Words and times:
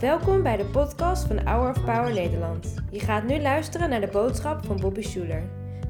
Welkom 0.00 0.42
bij 0.42 0.56
de 0.56 0.64
podcast 0.64 1.26
van 1.26 1.46
Hour 1.46 1.70
of 1.70 1.84
Power 1.84 2.12
Nederland. 2.12 2.74
Je 2.90 3.00
gaat 3.00 3.24
nu 3.24 3.40
luisteren 3.40 3.90
naar 3.90 4.00
de 4.00 4.06
boodschap 4.06 4.64
van 4.64 4.80
Bobby 4.80 5.02
Schuler. 5.02 5.42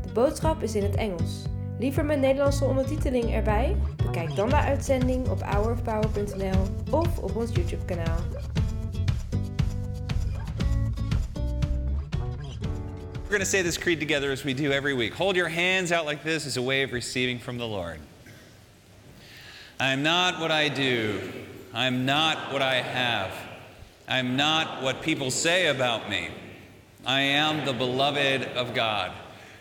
De 0.07 0.13
boodschap 0.13 0.63
is 0.63 0.75
in 0.75 0.83
het 0.83 0.95
Engels. 0.95 1.43
Liever 1.79 2.05
met 2.05 2.19
Nederlandse 2.19 2.65
ondertiteling 2.65 3.35
erbij? 3.35 3.77
Bekijk 4.05 4.37
dan 4.37 4.49
de 4.49 4.57
uitzending 4.57 5.29
op 5.29 5.43
hourofpower.nl 5.43 6.63
of 6.91 7.19
op 7.19 7.37
ons 7.37 7.51
YouTube 7.55 7.85
kanaal. 7.85 8.19
We're 13.13 13.37
going 13.37 13.43
to 13.43 13.49
say 13.49 13.63
this 13.63 13.79
creed 13.79 14.01
together 14.01 14.31
as 14.31 14.43
we 14.43 14.55
do 14.55 14.71
every 14.71 14.97
week. 14.97 15.15
Hold 15.15 15.37
your 15.37 15.51
hands 15.51 15.93
out 15.93 16.07
like 16.07 16.23
this 16.23 16.47
as 16.47 16.57
a 16.57 16.63
way 16.63 16.85
of 16.85 16.93
receiving 16.93 17.41
from 17.41 17.59
the 17.59 17.67
Lord. 17.67 17.99
I 19.81 19.93
am 19.93 20.03
not 20.03 20.39
what 20.39 20.51
I 20.51 20.71
do. 20.71 21.19
I 21.75 21.87
am 21.87 22.05
not 22.05 22.37
what 22.53 22.63
I 22.63 22.83
have. 22.83 23.48
I 24.09 24.19
am 24.21 24.37
not 24.37 24.83
what 24.83 25.03
people 25.03 25.31
say 25.31 25.67
about 25.67 26.09
me. 26.09 26.31
I 27.05 27.21
am 27.21 27.67
the 27.67 27.75
beloved 27.75 28.43
of 28.57 28.73
God. 28.73 29.13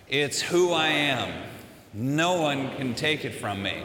It's 0.08 0.42
who 0.42 0.72
I 0.72 0.88
am. 0.88 1.34
No 1.94 2.42
one 2.42 2.74
can 2.78 2.96
take 2.96 3.26
it 3.26 3.36
from 3.36 3.62
me. 3.62 3.84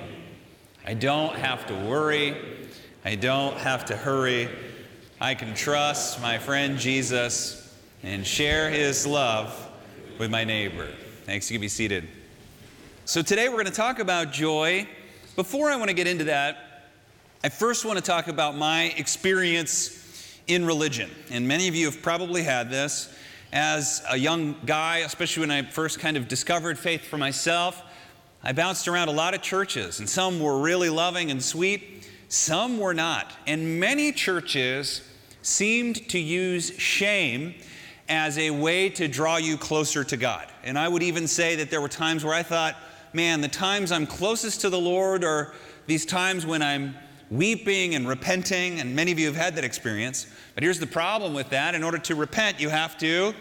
I 0.86 0.94
don't 0.94 1.34
have 1.34 1.66
to 1.66 1.74
worry. 1.74 2.36
I 3.04 3.16
don't 3.16 3.56
have 3.56 3.86
to 3.86 3.96
hurry. 3.96 4.48
I 5.20 5.34
can 5.34 5.52
trust 5.52 6.22
my 6.22 6.38
friend 6.38 6.78
Jesus 6.78 7.76
and 8.04 8.24
share 8.24 8.70
his 8.70 9.04
love 9.04 9.68
with 10.20 10.30
my 10.30 10.44
neighbor. 10.44 10.88
Thanks. 11.24 11.50
You 11.50 11.56
can 11.56 11.60
be 11.62 11.68
seated. 11.68 12.06
So 13.04 13.20
today 13.20 13.48
we're 13.48 13.56
going 13.56 13.66
to 13.66 13.72
talk 13.72 13.98
about 13.98 14.32
joy. 14.32 14.86
Before 15.34 15.70
I 15.70 15.76
want 15.76 15.88
to 15.88 15.94
get 15.94 16.06
into 16.06 16.24
that, 16.24 16.90
I 17.42 17.48
first 17.48 17.84
want 17.84 17.98
to 17.98 18.04
talk 18.04 18.28
about 18.28 18.56
my 18.56 18.94
experience 18.96 20.01
in 20.46 20.64
religion. 20.64 21.10
And 21.30 21.46
many 21.46 21.68
of 21.68 21.74
you 21.74 21.86
have 21.86 22.02
probably 22.02 22.42
had 22.42 22.70
this. 22.70 23.14
As 23.52 24.02
a 24.08 24.16
young 24.16 24.56
guy, 24.64 24.98
especially 24.98 25.42
when 25.42 25.50
I 25.50 25.62
first 25.62 26.00
kind 26.00 26.16
of 26.16 26.26
discovered 26.26 26.78
faith 26.78 27.04
for 27.04 27.18
myself, 27.18 27.82
I 28.42 28.52
bounced 28.52 28.88
around 28.88 29.08
a 29.08 29.12
lot 29.12 29.34
of 29.34 29.42
churches, 29.42 30.00
and 30.00 30.08
some 30.08 30.40
were 30.40 30.58
really 30.58 30.90
loving 30.90 31.30
and 31.30 31.42
sweet, 31.42 32.08
some 32.28 32.78
were 32.78 32.94
not. 32.94 33.30
And 33.46 33.78
many 33.78 34.10
churches 34.10 35.02
seemed 35.42 36.08
to 36.08 36.18
use 36.18 36.72
shame 36.78 37.54
as 38.08 38.38
a 38.38 38.50
way 38.50 38.88
to 38.88 39.06
draw 39.06 39.36
you 39.36 39.56
closer 39.56 40.02
to 40.04 40.16
God. 40.16 40.48
And 40.64 40.78
I 40.78 40.88
would 40.88 41.02
even 41.02 41.28
say 41.28 41.56
that 41.56 41.70
there 41.70 41.80
were 41.80 41.88
times 41.88 42.24
where 42.24 42.34
I 42.34 42.42
thought, 42.42 42.76
man, 43.12 43.40
the 43.42 43.48
times 43.48 43.92
I'm 43.92 44.06
closest 44.06 44.62
to 44.62 44.70
the 44.70 44.80
Lord 44.80 45.24
are 45.24 45.54
these 45.86 46.06
times 46.06 46.44
when 46.46 46.62
I'm 46.62 46.94
weeping 47.32 47.94
and 47.94 48.06
repenting, 48.06 48.78
and 48.78 48.94
many 48.94 49.10
of 49.10 49.18
you 49.18 49.26
have 49.26 49.36
had 49.36 49.56
that 49.56 49.64
experience. 49.64 50.26
But 50.54 50.62
here's 50.62 50.78
the 50.78 50.86
problem 50.86 51.32
with 51.32 51.48
that 51.50 51.74
in 51.74 51.82
order 51.82 51.98
to 51.98 52.14
repent, 52.14 52.60
you 52.60 52.68
have 52.68 52.98
to 52.98 53.32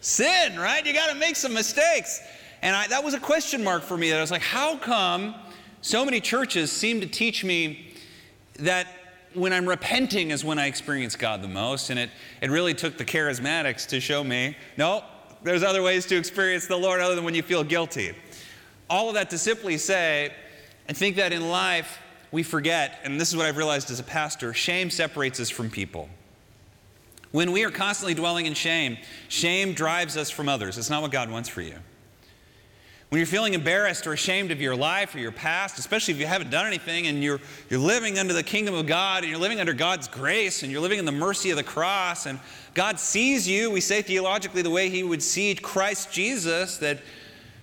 sin, 0.00 0.58
right? 0.58 0.84
You 0.84 0.92
got 0.92 1.12
to 1.12 1.14
make 1.14 1.36
some 1.36 1.54
mistakes. 1.54 2.20
And 2.62 2.74
I, 2.74 2.88
that 2.88 3.04
was 3.04 3.14
a 3.14 3.20
question 3.20 3.62
mark 3.62 3.82
for 3.82 3.96
me 3.96 4.10
that 4.10 4.18
I 4.18 4.20
was 4.20 4.32
like, 4.32 4.42
how 4.42 4.76
come 4.76 5.34
so 5.80 6.04
many 6.04 6.20
churches 6.20 6.72
seem 6.72 7.00
to 7.00 7.06
teach 7.06 7.44
me 7.44 7.94
that 8.58 8.88
when 9.34 9.52
I'm 9.52 9.66
repenting 9.66 10.32
is 10.32 10.44
when 10.44 10.58
I 10.58 10.66
experience 10.66 11.14
God 11.14 11.40
the 11.40 11.48
most? 11.48 11.90
And 11.90 12.00
it, 12.00 12.10
it 12.42 12.50
really 12.50 12.74
took 12.74 12.98
the 12.98 13.04
charismatics 13.04 13.86
to 13.88 14.00
show 14.00 14.24
me 14.24 14.56
no, 14.76 15.04
there's 15.42 15.62
other 15.62 15.82
ways 15.82 16.04
to 16.06 16.16
experience 16.16 16.66
the 16.66 16.76
Lord 16.76 17.00
other 17.00 17.14
than 17.14 17.24
when 17.24 17.34
you 17.34 17.42
feel 17.42 17.62
guilty. 17.62 18.12
All 18.90 19.08
of 19.08 19.14
that 19.14 19.30
to 19.30 19.38
simply 19.38 19.78
say, 19.78 20.34
I 20.88 20.92
think 20.92 21.16
that 21.16 21.32
in 21.32 21.48
life 21.48 21.98
we 22.32 22.42
forget, 22.42 23.00
and 23.04 23.20
this 23.20 23.28
is 23.28 23.36
what 23.36 23.46
I've 23.46 23.56
realized 23.56 23.90
as 23.90 24.00
a 24.00 24.04
pastor 24.04 24.54
shame 24.54 24.90
separates 24.90 25.40
us 25.40 25.50
from 25.50 25.70
people. 25.70 26.08
When 27.32 27.52
we 27.52 27.64
are 27.64 27.70
constantly 27.70 28.14
dwelling 28.14 28.46
in 28.46 28.54
shame, 28.54 28.98
shame 29.28 29.72
drives 29.72 30.16
us 30.16 30.30
from 30.30 30.48
others. 30.48 30.78
It's 30.78 30.90
not 30.90 31.02
what 31.02 31.12
God 31.12 31.30
wants 31.30 31.48
for 31.48 31.62
you. 31.62 31.76
When 33.08 33.18
you're 33.18 33.26
feeling 33.26 33.54
embarrassed 33.54 34.06
or 34.06 34.12
ashamed 34.12 34.52
of 34.52 34.60
your 34.60 34.76
life 34.76 35.16
or 35.16 35.18
your 35.18 35.32
past, 35.32 35.80
especially 35.80 36.14
if 36.14 36.20
you 36.20 36.26
haven't 36.26 36.50
done 36.50 36.66
anything 36.66 37.08
and 37.08 37.24
you're, 37.24 37.40
you're 37.68 37.80
living 37.80 38.20
under 38.20 38.32
the 38.32 38.42
kingdom 38.44 38.74
of 38.74 38.86
God 38.86 39.24
and 39.24 39.30
you're 39.30 39.40
living 39.40 39.58
under 39.58 39.72
God's 39.72 40.06
grace 40.06 40.62
and 40.62 40.70
you're 40.70 40.80
living 40.80 41.00
in 41.00 41.04
the 41.04 41.12
mercy 41.12 41.50
of 41.50 41.56
the 41.56 41.64
cross 41.64 42.26
and 42.26 42.38
God 42.72 43.00
sees 43.00 43.48
you, 43.48 43.68
we 43.68 43.80
say 43.80 44.00
theologically 44.00 44.62
the 44.62 44.70
way 44.70 44.90
He 44.90 45.02
would 45.02 45.24
see 45.24 45.56
Christ 45.56 46.12
Jesus, 46.12 46.76
that 46.76 47.00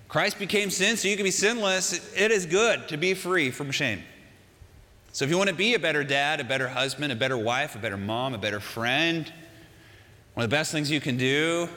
Christ 0.09 0.37
became 0.37 0.69
sin 0.69 0.97
so 0.97 1.07
you 1.07 1.15
can 1.15 1.23
be 1.23 1.31
sinless, 1.31 2.13
it 2.13 2.31
is 2.31 2.45
good 2.45 2.89
to 2.89 2.97
be 2.97 3.13
free 3.13 3.49
from 3.49 3.71
shame. 3.71 4.03
So 5.11 5.25
if 5.25 5.31
you 5.31 5.37
want 5.37 5.49
to 5.49 5.55
be 5.55 5.73
a 5.73 5.79
better 5.79 6.03
dad, 6.03 6.39
a 6.39 6.43
better 6.43 6.67
husband, 6.67 7.11
a 7.11 7.15
better 7.15 7.37
wife, 7.37 7.75
a 7.75 7.79
better 7.79 7.97
mom, 7.97 8.33
a 8.33 8.37
better 8.37 8.59
friend, 8.59 9.31
one 10.33 10.43
of 10.43 10.49
the 10.49 10.55
best 10.55 10.71
things 10.71 10.91
you 10.91 11.01
can 11.01 11.17
do 11.17 11.67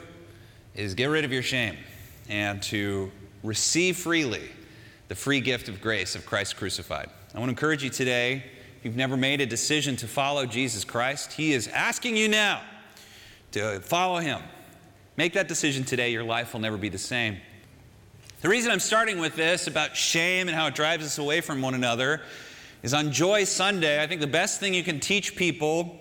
is 0.75 0.93
get 0.93 1.05
rid 1.05 1.25
of 1.25 1.31
your 1.31 1.41
shame 1.41 1.75
and 2.29 2.61
to 2.63 3.11
receive 3.43 3.97
freely 3.97 4.49
the 5.07 5.15
free 5.15 5.41
gift 5.41 5.67
of 5.67 5.81
grace 5.81 6.15
of 6.15 6.25
Christ 6.25 6.55
crucified. 6.55 7.09
I 7.33 7.39
want 7.39 7.47
to 7.47 7.51
encourage 7.51 7.83
you 7.83 7.89
today, 7.89 8.43
if 8.77 8.85
you've 8.85 8.95
never 8.95 9.17
made 9.17 9.41
a 9.41 9.45
decision 9.45 9.95
to 9.97 10.07
follow 10.07 10.45
Jesus 10.45 10.85
Christ, 10.85 11.33
He 11.33 11.53
is 11.53 11.67
asking 11.69 12.17
you 12.17 12.27
now 12.27 12.61
to 13.51 13.79
follow 13.79 14.19
Him. 14.19 14.41
Make 15.17 15.33
that 15.33 15.47
decision 15.47 15.83
today, 15.83 16.11
your 16.11 16.23
life 16.23 16.53
will 16.53 16.61
never 16.61 16.77
be 16.77 16.89
the 16.89 16.97
same. 16.97 17.37
The 18.41 18.49
reason 18.49 18.71
I'm 18.71 18.79
starting 18.79 19.19
with 19.19 19.35
this 19.35 19.67
about 19.67 19.95
shame 19.95 20.47
and 20.47 20.55
how 20.55 20.67
it 20.67 20.75
drives 20.75 21.05
us 21.05 21.17
away 21.17 21.41
from 21.41 21.61
one 21.61 21.73
another 21.73 22.21
is 22.83 22.93
on 22.93 23.11
Joy 23.11 23.43
Sunday. 23.43 24.01
I 24.01 24.07
think 24.07 24.21
the 24.21 24.27
best 24.27 24.59
thing 24.59 24.73
you 24.73 24.83
can 24.83 24.99
teach 24.99 25.35
people 25.35 25.99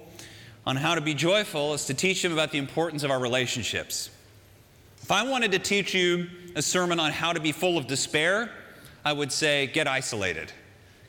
on 0.66 0.76
how 0.76 0.94
to 0.94 1.00
be 1.00 1.14
joyful 1.14 1.74
is 1.74 1.86
to 1.86 1.94
teach 1.94 2.22
them 2.22 2.32
about 2.32 2.52
the 2.52 2.58
importance 2.58 3.02
of 3.02 3.10
our 3.10 3.18
relationships. 3.18 4.10
If 5.02 5.10
I 5.10 5.28
wanted 5.28 5.52
to 5.52 5.58
teach 5.58 5.94
you 5.94 6.28
a 6.54 6.62
sermon 6.62 7.00
on 7.00 7.10
how 7.10 7.32
to 7.32 7.40
be 7.40 7.52
full 7.52 7.78
of 7.78 7.86
despair, 7.86 8.50
I 9.04 9.12
would 9.12 9.32
say 9.32 9.66
get 9.66 9.88
isolated, 9.88 10.52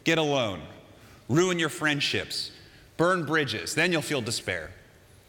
get 0.04 0.18
alone, 0.18 0.62
ruin 1.30 1.60
your 1.60 1.70
friendships, 1.70 2.52
burn 2.98 3.26
bridges, 3.26 3.76
then 3.76 3.92
you'll 3.92 4.02
feel 4.02 4.22
despair. 4.22 4.72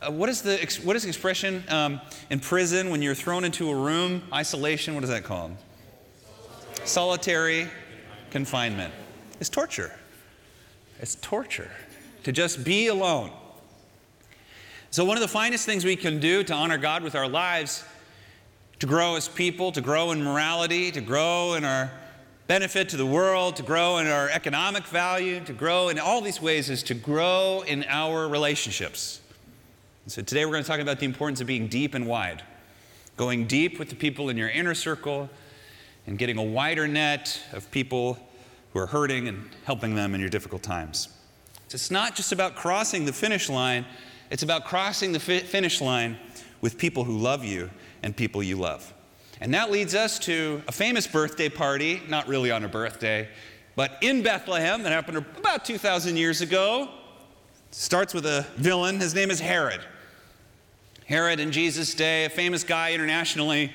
Uh, 0.00 0.10
what, 0.10 0.28
is 0.28 0.42
the, 0.42 0.56
what 0.82 0.96
is 0.96 1.02
the 1.02 1.08
expression 1.08 1.62
um, 1.68 2.00
in 2.30 2.40
prison 2.40 2.90
when 2.90 3.02
you're 3.02 3.14
thrown 3.14 3.44
into 3.44 3.70
a 3.70 3.74
room? 3.74 4.22
Isolation, 4.32 4.94
what 4.94 5.04
is 5.04 5.10
that 5.10 5.24
called? 5.24 5.56
Solitary 6.84 7.68
confinement. 8.30 8.92
It's 9.38 9.48
torture. 9.48 9.92
It's 11.02 11.16
torture 11.16 11.68
to 12.22 12.30
just 12.30 12.62
be 12.62 12.86
alone. 12.86 13.32
So, 14.92 15.04
one 15.04 15.16
of 15.16 15.20
the 15.20 15.28
finest 15.28 15.66
things 15.66 15.84
we 15.84 15.96
can 15.96 16.20
do 16.20 16.44
to 16.44 16.54
honor 16.54 16.78
God 16.78 17.02
with 17.02 17.16
our 17.16 17.28
lives, 17.28 17.84
to 18.78 18.86
grow 18.86 19.16
as 19.16 19.28
people, 19.28 19.72
to 19.72 19.80
grow 19.80 20.12
in 20.12 20.22
morality, 20.22 20.92
to 20.92 21.00
grow 21.00 21.54
in 21.54 21.64
our 21.64 21.90
benefit 22.46 22.88
to 22.90 22.96
the 22.96 23.06
world, 23.06 23.56
to 23.56 23.64
grow 23.64 23.98
in 23.98 24.06
our 24.06 24.28
economic 24.28 24.84
value, 24.84 25.40
to 25.40 25.52
grow 25.52 25.88
in 25.88 25.98
all 25.98 26.20
these 26.20 26.40
ways, 26.40 26.70
is 26.70 26.84
to 26.84 26.94
grow 26.94 27.64
in 27.66 27.84
our 27.88 28.28
relationships. 28.28 29.20
So, 30.06 30.22
today 30.22 30.44
we're 30.44 30.52
going 30.52 30.62
to 30.62 30.70
talk 30.70 30.80
about 30.80 31.00
the 31.00 31.06
importance 31.06 31.40
of 31.40 31.48
being 31.48 31.66
deep 31.66 31.94
and 31.94 32.06
wide, 32.06 32.44
going 33.16 33.48
deep 33.48 33.80
with 33.80 33.88
the 33.88 33.96
people 33.96 34.28
in 34.28 34.36
your 34.36 34.50
inner 34.50 34.74
circle, 34.74 35.28
and 36.06 36.16
getting 36.16 36.38
a 36.38 36.44
wider 36.44 36.86
net 36.86 37.40
of 37.52 37.68
people 37.72 38.20
who 38.72 38.78
are 38.78 38.86
hurting 38.86 39.28
and 39.28 39.50
helping 39.64 39.94
them 39.94 40.14
in 40.14 40.20
your 40.20 40.30
difficult 40.30 40.62
times. 40.62 41.08
So 41.68 41.76
It's 41.76 41.90
not 41.90 42.14
just 42.14 42.32
about 42.32 42.56
crossing 42.56 43.04
the 43.04 43.12
finish 43.12 43.48
line, 43.48 43.86
it's 44.30 44.42
about 44.42 44.64
crossing 44.64 45.12
the 45.12 45.20
fi- 45.20 45.40
finish 45.40 45.80
line 45.80 46.18
with 46.60 46.78
people 46.78 47.04
who 47.04 47.18
love 47.18 47.44
you 47.44 47.70
and 48.02 48.16
people 48.16 48.42
you 48.42 48.56
love. 48.56 48.92
And 49.40 49.52
that 49.54 49.70
leads 49.70 49.94
us 49.94 50.18
to 50.20 50.62
a 50.68 50.72
famous 50.72 51.06
birthday 51.06 51.48
party, 51.48 52.00
not 52.08 52.28
really 52.28 52.50
on 52.50 52.64
a 52.64 52.68
birthday, 52.68 53.28
but 53.74 53.98
in 54.00 54.22
Bethlehem 54.22 54.82
that 54.82 54.92
happened 54.92 55.16
about 55.16 55.64
2,000 55.64 56.16
years 56.16 56.40
ago. 56.40 56.88
Starts 57.70 58.14
with 58.14 58.26
a 58.26 58.46
villain. 58.56 59.00
His 59.00 59.14
name 59.14 59.30
is 59.30 59.40
Herod. 59.40 59.80
Herod 61.06 61.40
in 61.40 61.50
Jesus' 61.50 61.94
day, 61.94 62.24
a 62.24 62.30
famous 62.30 62.64
guy 62.64 62.92
internationally. 62.92 63.72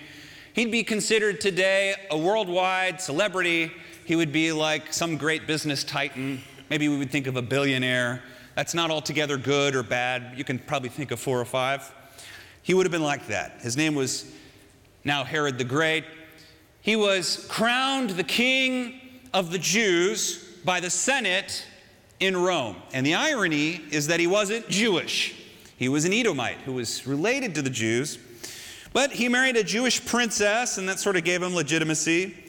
He'd 0.53 0.71
be 0.71 0.83
considered 0.83 1.41
today 1.41 1.95
a 2.09 2.17
worldwide 2.17 3.01
celebrity 3.01 3.71
he 4.07 4.15
would 4.15 4.31
be 4.31 4.53
like 4.53 4.93
some 4.93 5.17
great 5.17 5.47
business 5.47 5.83
titan. 5.83 6.41
Maybe 6.69 6.87
we 6.87 6.97
would 6.97 7.11
think 7.11 7.27
of 7.27 7.35
a 7.35 7.41
billionaire. 7.41 8.23
That's 8.55 8.73
not 8.73 8.89
altogether 8.89 9.35
good 9.35 9.75
or 9.75 9.83
bad. 9.83 10.31
You 10.37 10.45
can 10.45 10.59
probably 10.59 10.87
think 10.87 11.11
of 11.11 11.19
four 11.19 11.41
or 11.41 11.43
five. 11.43 11.93
He 12.63 12.73
would 12.73 12.85
have 12.85 12.91
been 12.91 13.03
like 13.03 13.27
that. 13.27 13.59
His 13.59 13.75
name 13.75 13.95
was 13.95 14.31
now 15.03 15.25
Herod 15.25 15.57
the 15.57 15.65
Great. 15.65 16.05
He 16.79 16.95
was 16.95 17.45
crowned 17.49 18.11
the 18.11 18.23
king 18.23 18.97
of 19.33 19.51
the 19.51 19.59
Jews 19.59 20.57
by 20.63 20.79
the 20.79 20.89
Senate 20.89 21.67
in 22.21 22.37
Rome. 22.37 22.77
And 22.93 23.05
the 23.05 23.15
irony 23.15 23.81
is 23.91 24.07
that 24.07 24.21
he 24.21 24.27
wasn't 24.27 24.69
Jewish. 24.69 25.35
He 25.75 25.89
was 25.89 26.05
an 26.05 26.13
Edomite 26.13 26.59
who 26.59 26.71
was 26.71 27.05
related 27.05 27.55
to 27.55 27.61
the 27.61 27.69
Jews. 27.69 28.19
But 28.93 29.11
he 29.11 29.27
married 29.27 29.57
a 29.57 29.65
Jewish 29.65 30.05
princess, 30.05 30.77
and 30.77 30.87
that 30.87 30.97
sort 30.97 31.17
of 31.17 31.25
gave 31.25 31.43
him 31.43 31.53
legitimacy. 31.53 32.45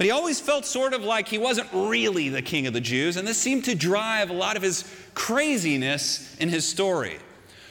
But 0.00 0.06
he 0.06 0.12
always 0.12 0.40
felt 0.40 0.64
sort 0.64 0.94
of 0.94 1.04
like 1.04 1.28
he 1.28 1.36
wasn't 1.36 1.68
really 1.74 2.30
the 2.30 2.40
king 2.40 2.66
of 2.66 2.72
the 2.72 2.80
Jews, 2.80 3.18
and 3.18 3.28
this 3.28 3.36
seemed 3.36 3.66
to 3.66 3.74
drive 3.74 4.30
a 4.30 4.32
lot 4.32 4.56
of 4.56 4.62
his 4.62 4.90
craziness 5.12 6.34
in 6.38 6.48
his 6.48 6.66
story. 6.66 7.18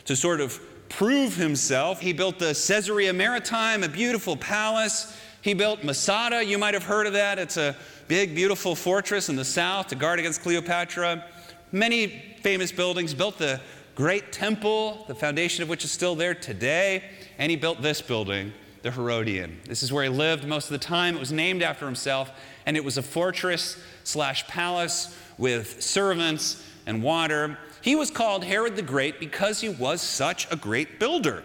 to 0.06 0.16
sort 0.16 0.40
of 0.40 0.60
prove 0.90 1.36
himself. 1.36 2.00
He 2.00 2.14
built 2.14 2.38
the 2.38 2.54
Caesarea 2.54 3.14
Maritima, 3.14 3.88
a 3.88 3.90
beautiful 3.90 4.38
palace. 4.38 5.18
He 5.42 5.56
built 5.56 5.84
Masada. 5.84 6.46
You 6.46 6.60
might 6.60 6.76
have 6.76 6.84
heard 6.84 7.08
of 7.08 7.14
that. 7.14 7.40
It's 7.40 7.58
a 7.58 7.76
big, 8.08 8.36
beautiful 8.36 8.76
fortress 8.76 9.30
in 9.30 9.36
the 9.36 9.44
south 9.44 9.88
to 9.88 9.96
guard 9.96 10.20
against 10.20 10.44
Cleopatra. 10.44 11.26
Many 11.72 12.36
famous 12.44 12.72
buildings. 12.72 13.16
Built 13.16 13.40
the 13.40 13.60
great 13.96 14.32
temple, 14.32 15.04
the 15.08 15.16
foundation 15.16 15.64
of 15.64 15.70
which 15.70 15.84
is 15.84 15.92
still 15.92 16.14
there 16.14 16.36
today. 16.36 17.04
And 17.40 17.50
he 17.50 17.56
built 17.56 17.82
this 17.82 18.04
building, 18.04 18.54
the 18.82 18.92
Herodium. 18.92 19.60
This 19.66 19.84
is 19.84 19.92
where 19.92 20.04
he 20.04 20.10
lived 20.10 20.46
most 20.46 20.66
of 20.66 20.72
the 20.72 20.78
time. 20.78 21.16
It 21.16 21.20
was 21.20 21.32
named 21.32 21.62
after 21.62 21.86
himself, 21.86 22.32
and 22.66 22.78
it 22.78 22.84
was 22.84 22.98
a 22.98 23.02
fortress 23.04 23.78
slash 24.04 24.48
palace 24.48 25.16
with 25.38 25.82
servants 25.82 26.64
and 26.86 27.04
water. 27.04 27.58
He 27.82 27.96
was 27.96 28.12
called 28.12 28.44
Herod 28.44 28.76
the 28.76 28.82
Great 28.82 29.20
because 29.20 29.62
he 29.62 29.70
was 29.70 30.02
such 30.02 30.52
a 30.52 30.56
great 30.56 31.00
builder. 31.00 31.44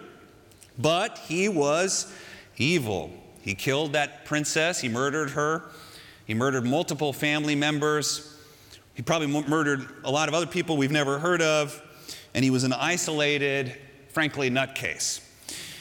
But 0.78 1.19
he 1.26 1.48
was 1.48 2.12
evil. 2.56 3.10
He 3.42 3.54
killed 3.54 3.92
that 3.92 4.25
princess, 4.25 4.81
he 4.81 4.88
murdered 4.88 5.31
her, 5.31 5.62
he 6.26 6.34
murdered 6.34 6.64
multiple 6.64 7.12
family 7.12 7.54
members. 7.54 8.31
He 8.94 9.02
probably 9.02 9.26
murdered 9.26 9.88
a 10.04 10.10
lot 10.10 10.28
of 10.28 10.34
other 10.34 10.46
people 10.46 10.76
we've 10.76 10.90
never 10.92 11.19
heard 11.19 11.42
of, 11.42 11.82
and 12.32 12.44
he 12.44 12.50
was 12.50 12.62
an 12.62 12.72
isolated, 12.72 13.75
frankly, 14.08 14.50
nutcase. 14.50 15.20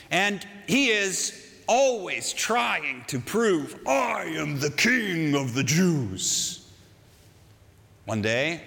And 0.10 0.46
he 0.68 0.90
is 0.90 1.43
always 1.68 2.34
trying 2.34 3.04
to 3.08 3.20
prove, 3.20 3.80
I 3.88 4.24
am 4.36 4.60
the 4.60 4.72
king 4.72 5.36
of 5.36 5.54
the 5.54 5.64
Jews. 5.64 6.68
One 8.06 8.22
day, 8.22 8.62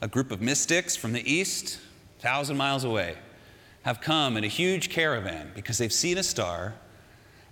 a 0.00 0.08
group 0.08 0.30
of 0.30 0.40
mystics 0.40 0.96
from 0.96 1.12
the 1.12 1.30
east, 1.30 1.78
a 2.18 2.22
thousand 2.22 2.56
miles 2.56 2.84
away, 2.84 3.16
have 3.82 4.00
come 4.00 4.36
in 4.36 4.44
a 4.44 4.48
huge 4.48 4.90
caravan 4.90 5.52
because 5.54 5.78
they've 5.78 5.92
seen 5.92 6.18
a 6.18 6.22
star 6.22 6.74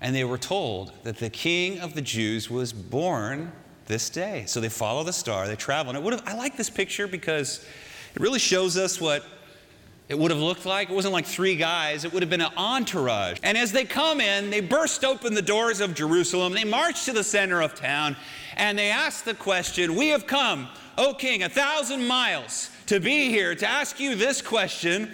and 0.01 0.15
they 0.15 0.25
were 0.25 0.39
told 0.39 0.93
that 1.03 1.19
the 1.19 1.31
king 1.31 1.81
of 1.81 1.95
the 1.95 2.03
Jews 2.03 2.51
was 2.51 2.73
born 2.73 3.53
this 3.87 4.11
day. 4.11 4.45
So 4.47 4.61
they 4.61 4.69
follow 4.69 5.03
the 5.03 5.13
star, 5.13 5.49
they 5.49 5.57
travel. 5.57 5.91
And 5.91 5.99
it 5.99 6.05
would 6.05 6.13
have, 6.13 6.23
I 6.27 6.35
like 6.35 6.57
this 6.57 6.71
picture 6.71 7.09
because 7.09 7.65
it 8.15 8.21
really 8.21 8.39
shows 8.39 8.77
us 8.77 9.01
what 9.01 9.25
it 10.09 10.19
would 10.19 10.31
have 10.31 10.41
looked 10.41 10.65
like. 10.65 10.91
It 10.91 10.95
wasn't 10.95 11.13
like 11.13 11.27
three 11.27 11.57
guys, 11.57 12.05
it 12.05 12.13
would 12.13 12.23
have 12.23 12.31
been 12.31 12.41
an 12.41 12.53
entourage. 12.57 13.39
And 13.43 13.59
as 13.59 13.73
they 13.73 13.85
come 13.85 14.21
in, 14.21 14.51
they 14.51 14.61
burst 14.61 15.05
open 15.05 15.35
the 15.35 15.43
doors 15.43 15.81
of 15.81 15.95
Jerusalem, 15.95 16.55
they 16.55 16.65
march 16.65 17.05
to 17.05 17.13
the 17.13 17.25
center 17.25 17.61
of 17.61 17.75
town, 17.75 18.17
and 18.57 18.79
they 18.79 18.91
ask 18.91 19.25
the 19.25 19.35
question 19.35 19.95
We 19.95 20.09
have 20.09 20.27
come, 20.27 20.69
O 20.97 21.15
king, 21.15 21.43
a 21.43 21.49
thousand 21.49 22.07
miles 22.07 22.71
to 22.87 23.01
be 23.01 23.29
here 23.29 23.55
to 23.55 23.67
ask 23.67 24.01
you 24.01 24.15
this 24.15 24.41
question. 24.41 25.13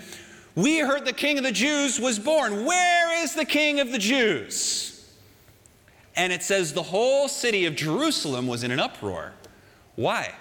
We 0.55 0.79
heard 0.79 1.05
the 1.05 1.13
king 1.13 1.39
of 1.39 1.45
the 1.45 1.51
Jews 1.51 1.99
was 1.99 2.21
born. 2.21 2.65
Where 2.65 3.23
is 3.25 3.35
the 3.35 3.45
king 3.45 3.81
of 3.81 3.91
the 3.91 3.99
Jews? 3.99 4.91
And 6.17 6.33
it 6.33 6.45
says 6.45 6.73
the 6.73 6.83
whole 6.83 7.27
city 7.27 7.67
of 7.67 7.75
Jerusalem 7.75 8.47
was 8.47 8.63
in 8.63 8.71
an 8.71 8.79
uproar. 8.79 9.33
Why? 9.97 10.33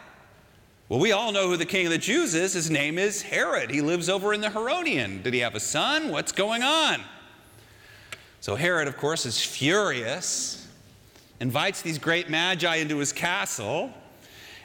Well, 0.94 1.02
we 1.02 1.12
all 1.12 1.32
know 1.32 1.48
who 1.48 1.58
the 1.58 1.66
king 1.66 1.88
of 1.88 1.92
the 1.92 1.98
Jews 1.98 2.36
is. 2.36 2.54
His 2.54 2.70
name 2.70 3.00
is 3.00 3.24
Herod. 3.24 3.72
He 3.72 3.82
lives 3.82 4.10
over 4.10 4.32
in 4.32 4.42
the 4.42 4.52
Herodium. 4.52 5.24
Did 5.24 5.34
he 5.34 5.40
have 5.40 5.56
a 5.56 5.60
son? 5.60 6.10
What's 6.10 6.32
going 6.32 6.62
on? 6.62 7.02
So 8.42 8.56
Herod, 8.56 8.88
of 8.88 8.96
course, 8.96 9.26
is 9.26 9.44
furious, 9.44 10.68
invites 11.40 11.82
these 11.82 11.98
great 11.98 12.30
magi 12.30 12.76
into 12.76 13.00
his 13.00 13.12
castle, 13.12 13.92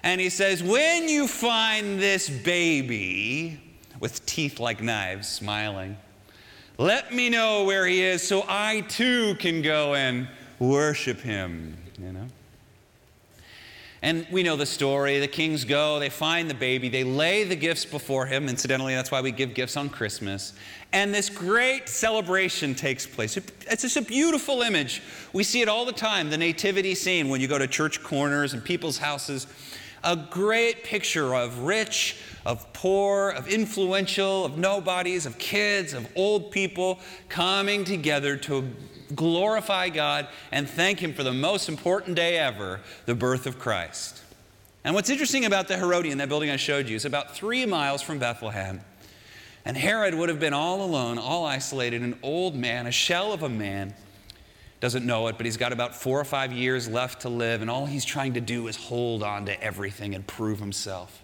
and 0.02 0.20
he 0.20 0.28
says, 0.28 0.62
When 0.62 1.08
you 1.08 1.26
find 1.26 1.98
this 1.98 2.28
baby 2.28 3.58
with 3.98 4.26
teeth 4.26 4.60
like 4.60 4.82
knives, 4.82 5.28
smiling, 5.28 5.96
let 6.76 7.10
me 7.10 7.30
know 7.30 7.64
where 7.64 7.86
he 7.86 8.02
is 8.02 8.20
so 8.22 8.44
I 8.46 8.82
too 8.82 9.34
can 9.36 9.62
go 9.62 9.94
and 9.94 10.28
worship 10.58 11.20
him, 11.22 11.74
you 11.98 12.12
know? 12.12 12.26
And 14.00 14.26
we 14.30 14.44
know 14.44 14.54
the 14.54 14.66
story. 14.66 15.18
The 15.18 15.26
kings 15.26 15.64
go, 15.64 15.98
they 15.98 16.08
find 16.08 16.48
the 16.48 16.54
baby, 16.54 16.88
they 16.88 17.02
lay 17.02 17.44
the 17.44 17.56
gifts 17.56 17.84
before 17.84 18.26
him. 18.26 18.48
Incidentally, 18.48 18.94
that's 18.94 19.10
why 19.10 19.20
we 19.20 19.32
give 19.32 19.54
gifts 19.54 19.76
on 19.76 19.88
Christmas. 19.88 20.52
And 20.92 21.12
this 21.12 21.28
great 21.28 21.88
celebration 21.88 22.74
takes 22.74 23.06
place. 23.06 23.36
It's 23.36 23.82
just 23.82 23.96
a 23.96 24.02
beautiful 24.02 24.62
image. 24.62 25.02
We 25.32 25.42
see 25.42 25.60
it 25.60 25.68
all 25.68 25.84
the 25.84 25.92
time 25.92 26.30
the 26.30 26.38
nativity 26.38 26.94
scene 26.94 27.28
when 27.28 27.40
you 27.40 27.48
go 27.48 27.58
to 27.58 27.66
church 27.66 28.02
corners 28.02 28.54
and 28.54 28.64
people's 28.64 28.98
houses. 28.98 29.46
A 30.04 30.14
great 30.14 30.84
picture 30.84 31.34
of 31.34 31.58
rich, 31.60 32.18
of 32.46 32.72
poor, 32.72 33.30
of 33.30 33.48
influential, 33.48 34.44
of 34.44 34.56
nobodies, 34.56 35.26
of 35.26 35.38
kids, 35.38 35.92
of 35.92 36.08
old 36.14 36.52
people 36.52 37.00
coming 37.28 37.84
together 37.84 38.36
to 38.36 38.70
glorify 39.14 39.88
God 39.88 40.28
and 40.52 40.68
thank 40.68 41.00
Him 41.00 41.12
for 41.12 41.22
the 41.22 41.32
most 41.32 41.68
important 41.68 42.16
day 42.16 42.38
ever, 42.38 42.80
the 43.06 43.14
birth 43.14 43.46
of 43.46 43.58
Christ. 43.58 44.22
And 44.84 44.94
what's 44.94 45.10
interesting 45.10 45.44
about 45.44 45.68
the 45.68 45.76
Herodium, 45.76 46.18
that 46.18 46.28
building 46.28 46.50
I 46.50 46.56
showed 46.56 46.88
you, 46.88 46.96
is 46.96 47.04
about 47.04 47.34
three 47.34 47.66
miles 47.66 48.00
from 48.00 48.18
Bethlehem. 48.18 48.80
And 49.64 49.76
Herod 49.76 50.14
would 50.14 50.28
have 50.28 50.40
been 50.40 50.54
all 50.54 50.82
alone, 50.82 51.18
all 51.18 51.44
isolated, 51.44 52.00
an 52.00 52.18
old 52.22 52.54
man, 52.54 52.86
a 52.86 52.90
shell 52.90 53.32
of 53.32 53.42
a 53.42 53.48
man. 53.48 53.92
Doesn't 54.80 55.04
know 55.04 55.26
it, 55.26 55.36
but 55.36 55.44
he's 55.44 55.56
got 55.56 55.72
about 55.72 55.94
four 55.94 56.20
or 56.20 56.24
five 56.24 56.52
years 56.52 56.88
left 56.88 57.22
to 57.22 57.28
live, 57.28 57.60
and 57.60 57.70
all 57.70 57.84
he's 57.84 58.04
trying 58.04 58.34
to 58.34 58.40
do 58.40 58.68
is 58.68 58.76
hold 58.76 59.22
on 59.22 59.46
to 59.46 59.62
everything 59.62 60.14
and 60.14 60.26
prove 60.26 60.60
himself. 60.60 61.22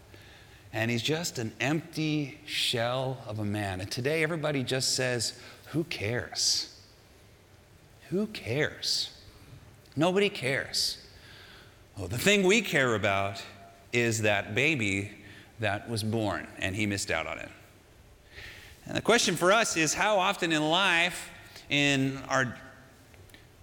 And 0.73 0.91
he's 0.91 1.03
just 1.03 1.39
an 1.39 1.53
empty 1.61 2.41
shell 2.47 3.19
of 3.29 3.39
a 3.39 3.45
man. 3.45 3.81
And 3.81 3.91
today, 3.91 4.25
everybody 4.25 4.65
just 4.65 4.97
says, 4.97 5.41
Who 5.69 5.85
cares? 5.85 6.74
Who 8.15 8.29
cares? 8.29 9.11
Nobody 9.97 10.29
cares. 10.29 10.99
Well, 11.99 12.07
the 12.07 12.17
thing 12.17 12.45
we 12.45 12.63
care 12.63 12.95
about 12.95 13.43
is 13.93 14.23
that 14.23 14.55
baby 14.55 15.11
that 15.59 15.91
was 15.91 16.05
born, 16.05 16.47
and 16.61 16.77
he 16.77 16.87
missed 16.87 17.11
out 17.11 17.27
on 17.27 17.41
it. 17.41 17.49
And 18.87 18.97
the 18.97 19.03
question 19.03 19.35
for 19.35 19.51
us 19.51 19.77
is 19.77 19.95
how 19.95 20.21
often 20.21 20.53
in 20.53 20.63
life, 20.63 21.29
in 21.69 22.19
our 22.29 22.57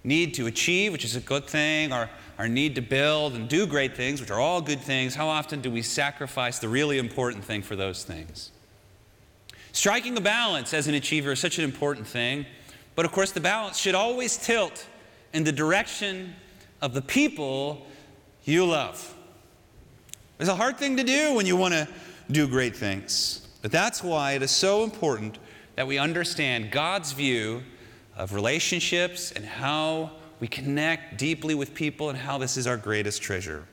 need 0.04 0.34
to 0.34 0.46
achieve, 0.48 0.92
which 0.92 1.06
is 1.06 1.16
a 1.16 1.20
good 1.20 1.46
thing, 1.46 1.90
our, 1.90 2.10
our 2.38 2.46
need 2.46 2.74
to 2.74 2.82
build 2.82 3.32
and 3.32 3.48
do 3.48 3.66
great 3.66 3.96
things, 3.96 4.20
which 4.20 4.30
are 4.30 4.38
all 4.38 4.60
good 4.60 4.80
things, 4.80 5.14
how 5.14 5.28
often 5.28 5.62
do 5.62 5.70
we 5.70 5.80
sacrifice 5.80 6.58
the 6.58 6.68
really 6.68 6.98
important 6.98 7.42
thing 7.42 7.62
for 7.62 7.74
those 7.74 8.04
things? 8.04 8.50
Striking 9.72 10.14
a 10.18 10.20
balance 10.20 10.74
as 10.74 10.88
an 10.88 10.94
achiever 10.94 11.32
is 11.32 11.40
such 11.40 11.56
an 11.56 11.64
important 11.64 12.06
thing. 12.06 12.44
But 12.94 13.04
of 13.04 13.12
course, 13.12 13.32
the 13.32 13.40
balance 13.40 13.78
should 13.78 13.94
always 13.94 14.36
tilt 14.36 14.86
in 15.32 15.44
the 15.44 15.52
direction 15.52 16.34
of 16.80 16.94
the 16.94 17.02
people 17.02 17.86
you 18.44 18.66
love. 18.66 19.14
It's 20.38 20.48
a 20.48 20.54
hard 20.54 20.76
thing 20.76 20.96
to 20.96 21.04
do 21.04 21.34
when 21.34 21.46
you 21.46 21.56
want 21.56 21.74
to 21.74 21.88
do 22.30 22.48
great 22.48 22.74
things. 22.74 23.46
But 23.62 23.70
that's 23.70 24.02
why 24.02 24.32
it 24.32 24.42
is 24.42 24.50
so 24.50 24.82
important 24.82 25.38
that 25.76 25.86
we 25.86 25.98
understand 25.98 26.70
God's 26.70 27.12
view 27.12 27.62
of 28.16 28.34
relationships 28.34 29.32
and 29.32 29.44
how 29.44 30.10
we 30.40 30.48
connect 30.48 31.18
deeply 31.18 31.54
with 31.54 31.72
people 31.72 32.10
and 32.10 32.18
how 32.18 32.38
this 32.38 32.56
is 32.56 32.66
our 32.66 32.76
greatest 32.76 33.22
treasure. 33.22 33.64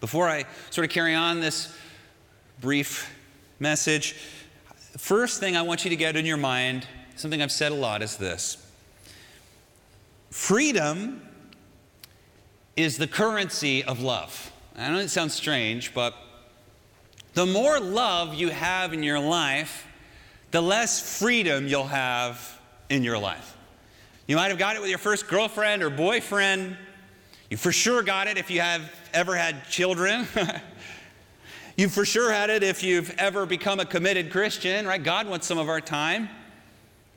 Before 0.00 0.28
I 0.28 0.44
sort 0.70 0.86
of 0.86 0.90
carry 0.90 1.14
on 1.14 1.40
this 1.40 1.76
brief 2.60 3.14
message, 3.60 4.14
first 4.96 5.40
thing 5.40 5.56
I 5.56 5.62
want 5.62 5.84
you 5.84 5.90
to 5.90 5.96
get 5.96 6.16
in 6.16 6.24
your 6.24 6.36
mind 6.36 6.86
something 7.16 7.42
I've 7.42 7.52
said 7.52 7.72
a 7.72 7.76
lot 7.76 8.02
is 8.02 8.16
this 8.16 8.58
freedom 10.30 11.22
is 12.76 12.98
the 12.98 13.06
currency 13.06 13.84
of 13.84 14.02
love. 14.02 14.52
I 14.76 14.90
know 14.90 14.98
it 14.98 15.08
sounds 15.08 15.32
strange, 15.32 15.94
but 15.94 16.14
the 17.34 17.46
more 17.46 17.78
love 17.78 18.34
you 18.34 18.48
have 18.48 18.92
in 18.92 19.02
your 19.02 19.20
life, 19.20 19.86
the 20.50 20.60
less 20.60 21.18
freedom 21.18 21.68
you'll 21.68 21.86
have 21.86 22.60
in 22.88 23.04
your 23.04 23.18
life. 23.18 23.56
You 24.26 24.36
might 24.36 24.48
have 24.48 24.58
got 24.58 24.74
it 24.74 24.80
with 24.80 24.90
your 24.90 24.98
first 24.98 25.28
girlfriend 25.28 25.82
or 25.82 25.90
boyfriend. 25.90 26.76
You 27.50 27.56
for 27.56 27.72
sure 27.72 28.02
got 28.02 28.26
it 28.26 28.38
if 28.38 28.50
you 28.50 28.60
have 28.60 28.90
ever 29.12 29.36
had 29.36 29.68
children. 29.68 30.26
you 31.76 31.88
for 31.88 32.04
sure 32.04 32.32
had 32.32 32.50
it 32.50 32.62
if 32.62 32.82
you've 32.82 33.14
ever 33.18 33.46
become 33.46 33.80
a 33.80 33.84
committed 33.84 34.30
Christian, 34.30 34.86
right? 34.86 35.02
God 35.02 35.28
wants 35.28 35.46
some 35.46 35.58
of 35.58 35.68
our 35.68 35.80
time. 35.80 36.28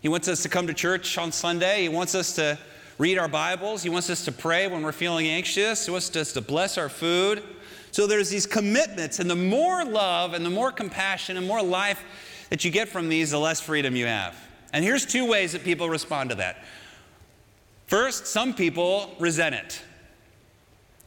He 0.01 0.10
wants 0.10 0.27
us 0.27 0.44
to 0.44 0.50
come 0.50 0.68
to 0.68 0.74
church 0.74 1.18
on 1.18 1.32
Sunday. 1.32 1.82
He 1.84 1.89
wants 1.89 2.13
us 2.13 2.36
to 2.36 2.58
read 2.98 3.18
our 3.18 3.27
Bibles. 3.27 3.84
He 3.84 3.89
wants 3.89 4.10
us 4.10 4.25
to 4.25 4.32
pray 4.32 4.68
when 4.68 4.84
we're 4.84 4.92
feeling 4.92 5.27
anxious. 5.27 5.86
He 5.86 5.92
wants 5.92 6.16
us 6.16 6.34
to 6.34 6.42
bless 6.42 6.77
our 6.77 6.89
food. 6.89 7.44
So 7.92 8.06
there's 8.06 8.30
these 8.30 8.46
commitments, 8.46 9.20
and 9.20 9.30
the 9.30 9.36
more 9.36 9.84
love 9.84 10.34
and 10.34 10.46
the 10.46 10.50
more 10.50 10.72
compassion 10.72 11.38
and 11.38 11.48
more 11.48 11.63
life 11.63 12.04
that 12.50 12.63
you 12.63 12.72
get 12.72 12.89
from 12.89 13.10
these, 13.10 13.32
the 13.32 13.39
less 13.39 13.60
freedom 13.60 13.96
you 13.96 14.06
have. 14.06 14.36
And 14.74 14.84
here's 14.84 15.06
two 15.06 15.25
ways 15.25 15.54
that 15.54 15.63
people 15.63 15.89
respond 15.89 16.30
to 16.30 16.36
that. 16.36 16.63
First, 17.88 18.27
some 18.27 18.54
people 18.54 19.16
resent 19.20 19.56
it. 19.56 19.82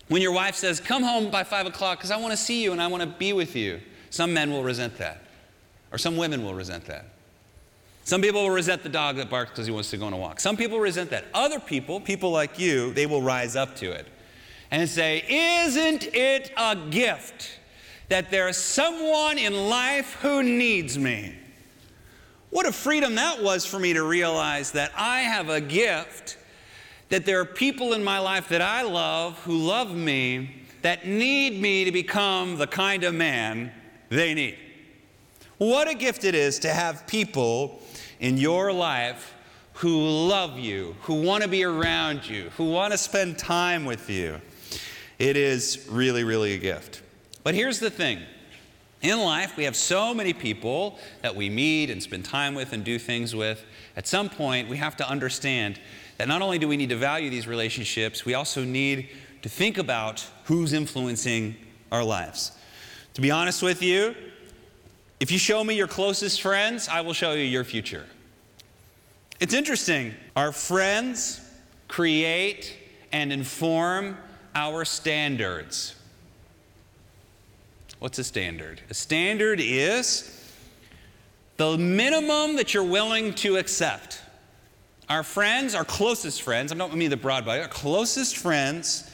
When 0.08 0.22
your 0.22 0.32
wife 0.32 0.56
says, 0.56 0.80
Come 0.80 1.02
home 1.02 1.30
by 1.30 1.44
five 1.44 1.66
o'clock 1.66 1.98
because 1.98 2.10
I 2.10 2.16
want 2.16 2.32
to 2.32 2.36
see 2.36 2.64
you 2.64 2.72
and 2.72 2.82
I 2.82 2.88
want 2.88 3.02
to 3.02 3.08
be 3.08 3.32
with 3.32 3.54
you, 3.54 3.80
some 4.08 4.34
men 4.34 4.50
will 4.50 4.64
resent 4.64 4.96
that, 4.98 5.22
or 5.92 5.98
some 5.98 6.16
women 6.16 6.42
will 6.42 6.54
resent 6.54 6.86
that. 6.86 7.04
Some 8.04 8.22
people 8.22 8.42
will 8.42 8.50
resent 8.50 8.82
the 8.82 8.88
dog 8.88 9.16
that 9.16 9.30
barks 9.30 9.50
because 9.50 9.66
he 9.66 9.72
wants 9.72 9.90
to 9.90 9.96
go 9.96 10.06
on 10.06 10.12
a 10.12 10.16
walk. 10.16 10.40
Some 10.40 10.56
people 10.56 10.80
resent 10.80 11.10
that. 11.10 11.26
Other 11.34 11.60
people, 11.60 12.00
people 12.00 12.30
like 12.30 12.58
you, 12.58 12.92
they 12.92 13.06
will 13.06 13.22
rise 13.22 13.56
up 13.56 13.76
to 13.76 13.92
it 13.92 14.06
and 14.70 14.88
say, 14.88 15.24
Isn't 15.28 16.08
it 16.14 16.50
a 16.56 16.76
gift 16.76 17.58
that 18.08 18.30
there's 18.30 18.56
someone 18.56 19.38
in 19.38 19.68
life 19.68 20.14
who 20.22 20.42
needs 20.42 20.98
me? 20.98 21.34
What 22.50 22.66
a 22.66 22.72
freedom 22.72 23.14
that 23.14 23.42
was 23.42 23.64
for 23.64 23.78
me 23.78 23.92
to 23.92 24.02
realize 24.02 24.72
that 24.72 24.90
I 24.96 25.20
have 25.20 25.48
a 25.48 25.60
gift, 25.60 26.36
that 27.08 27.24
there 27.24 27.40
are 27.40 27.44
people 27.44 27.92
in 27.92 28.02
my 28.02 28.18
life 28.18 28.48
that 28.48 28.60
I 28.60 28.82
love 28.82 29.38
who 29.44 29.56
love 29.56 29.94
me, 29.94 30.64
that 30.82 31.06
need 31.06 31.60
me 31.60 31.84
to 31.84 31.92
become 31.92 32.56
the 32.56 32.66
kind 32.66 33.04
of 33.04 33.14
man 33.14 33.72
they 34.08 34.34
need. 34.34 34.58
What 35.60 35.90
a 35.90 35.94
gift 35.94 36.24
it 36.24 36.34
is 36.34 36.58
to 36.60 36.70
have 36.70 37.06
people 37.06 37.82
in 38.18 38.38
your 38.38 38.72
life 38.72 39.34
who 39.74 40.00
love 40.00 40.58
you, 40.58 40.96
who 41.02 41.20
want 41.20 41.42
to 41.42 41.50
be 41.50 41.64
around 41.64 42.26
you, 42.26 42.48
who 42.56 42.70
want 42.70 42.92
to 42.92 42.98
spend 42.98 43.38
time 43.38 43.84
with 43.84 44.08
you. 44.08 44.40
It 45.18 45.36
is 45.36 45.86
really, 45.90 46.24
really 46.24 46.54
a 46.54 46.58
gift. 46.58 47.02
But 47.44 47.54
here's 47.54 47.78
the 47.78 47.90
thing 47.90 48.20
in 49.02 49.20
life, 49.20 49.58
we 49.58 49.64
have 49.64 49.76
so 49.76 50.14
many 50.14 50.32
people 50.32 50.98
that 51.20 51.36
we 51.36 51.50
meet 51.50 51.90
and 51.90 52.02
spend 52.02 52.24
time 52.24 52.54
with 52.54 52.72
and 52.72 52.82
do 52.82 52.98
things 52.98 53.36
with. 53.36 53.62
At 53.98 54.06
some 54.06 54.30
point, 54.30 54.70
we 54.70 54.78
have 54.78 54.96
to 54.96 55.06
understand 55.06 55.78
that 56.16 56.26
not 56.26 56.40
only 56.40 56.58
do 56.58 56.68
we 56.68 56.78
need 56.78 56.88
to 56.88 56.96
value 56.96 57.28
these 57.28 57.46
relationships, 57.46 58.24
we 58.24 58.32
also 58.32 58.64
need 58.64 59.10
to 59.42 59.50
think 59.50 59.76
about 59.76 60.26
who's 60.44 60.72
influencing 60.72 61.54
our 61.92 62.02
lives. 62.02 62.52
To 63.12 63.20
be 63.20 63.30
honest 63.30 63.62
with 63.62 63.82
you, 63.82 64.14
if 65.20 65.30
you 65.30 65.38
show 65.38 65.62
me 65.62 65.74
your 65.76 65.86
closest 65.86 66.40
friends, 66.40 66.88
I 66.88 67.02
will 67.02 67.12
show 67.12 67.32
you 67.32 67.44
your 67.44 67.64
future. 67.64 68.06
It's 69.38 69.54
interesting. 69.54 70.14
Our 70.34 70.50
friends 70.50 71.40
create 71.88 72.76
and 73.12 73.32
inform 73.32 74.16
our 74.54 74.84
standards. 74.84 75.94
What's 77.98 78.18
a 78.18 78.24
standard? 78.24 78.80
A 78.88 78.94
standard 78.94 79.60
is 79.60 80.36
the 81.58 81.76
minimum 81.76 82.56
that 82.56 82.72
you're 82.72 82.82
willing 82.82 83.34
to 83.34 83.58
accept. 83.58 84.22
Our 85.10 85.22
friends, 85.22 85.74
our 85.74 85.84
closest 85.84 86.40
friends, 86.40 86.72
I 86.72 86.76
don't 86.76 86.94
mean 86.94 87.10
the 87.10 87.16
broad 87.18 87.44
body, 87.44 87.60
our 87.60 87.68
closest 87.68 88.38
friends 88.38 89.10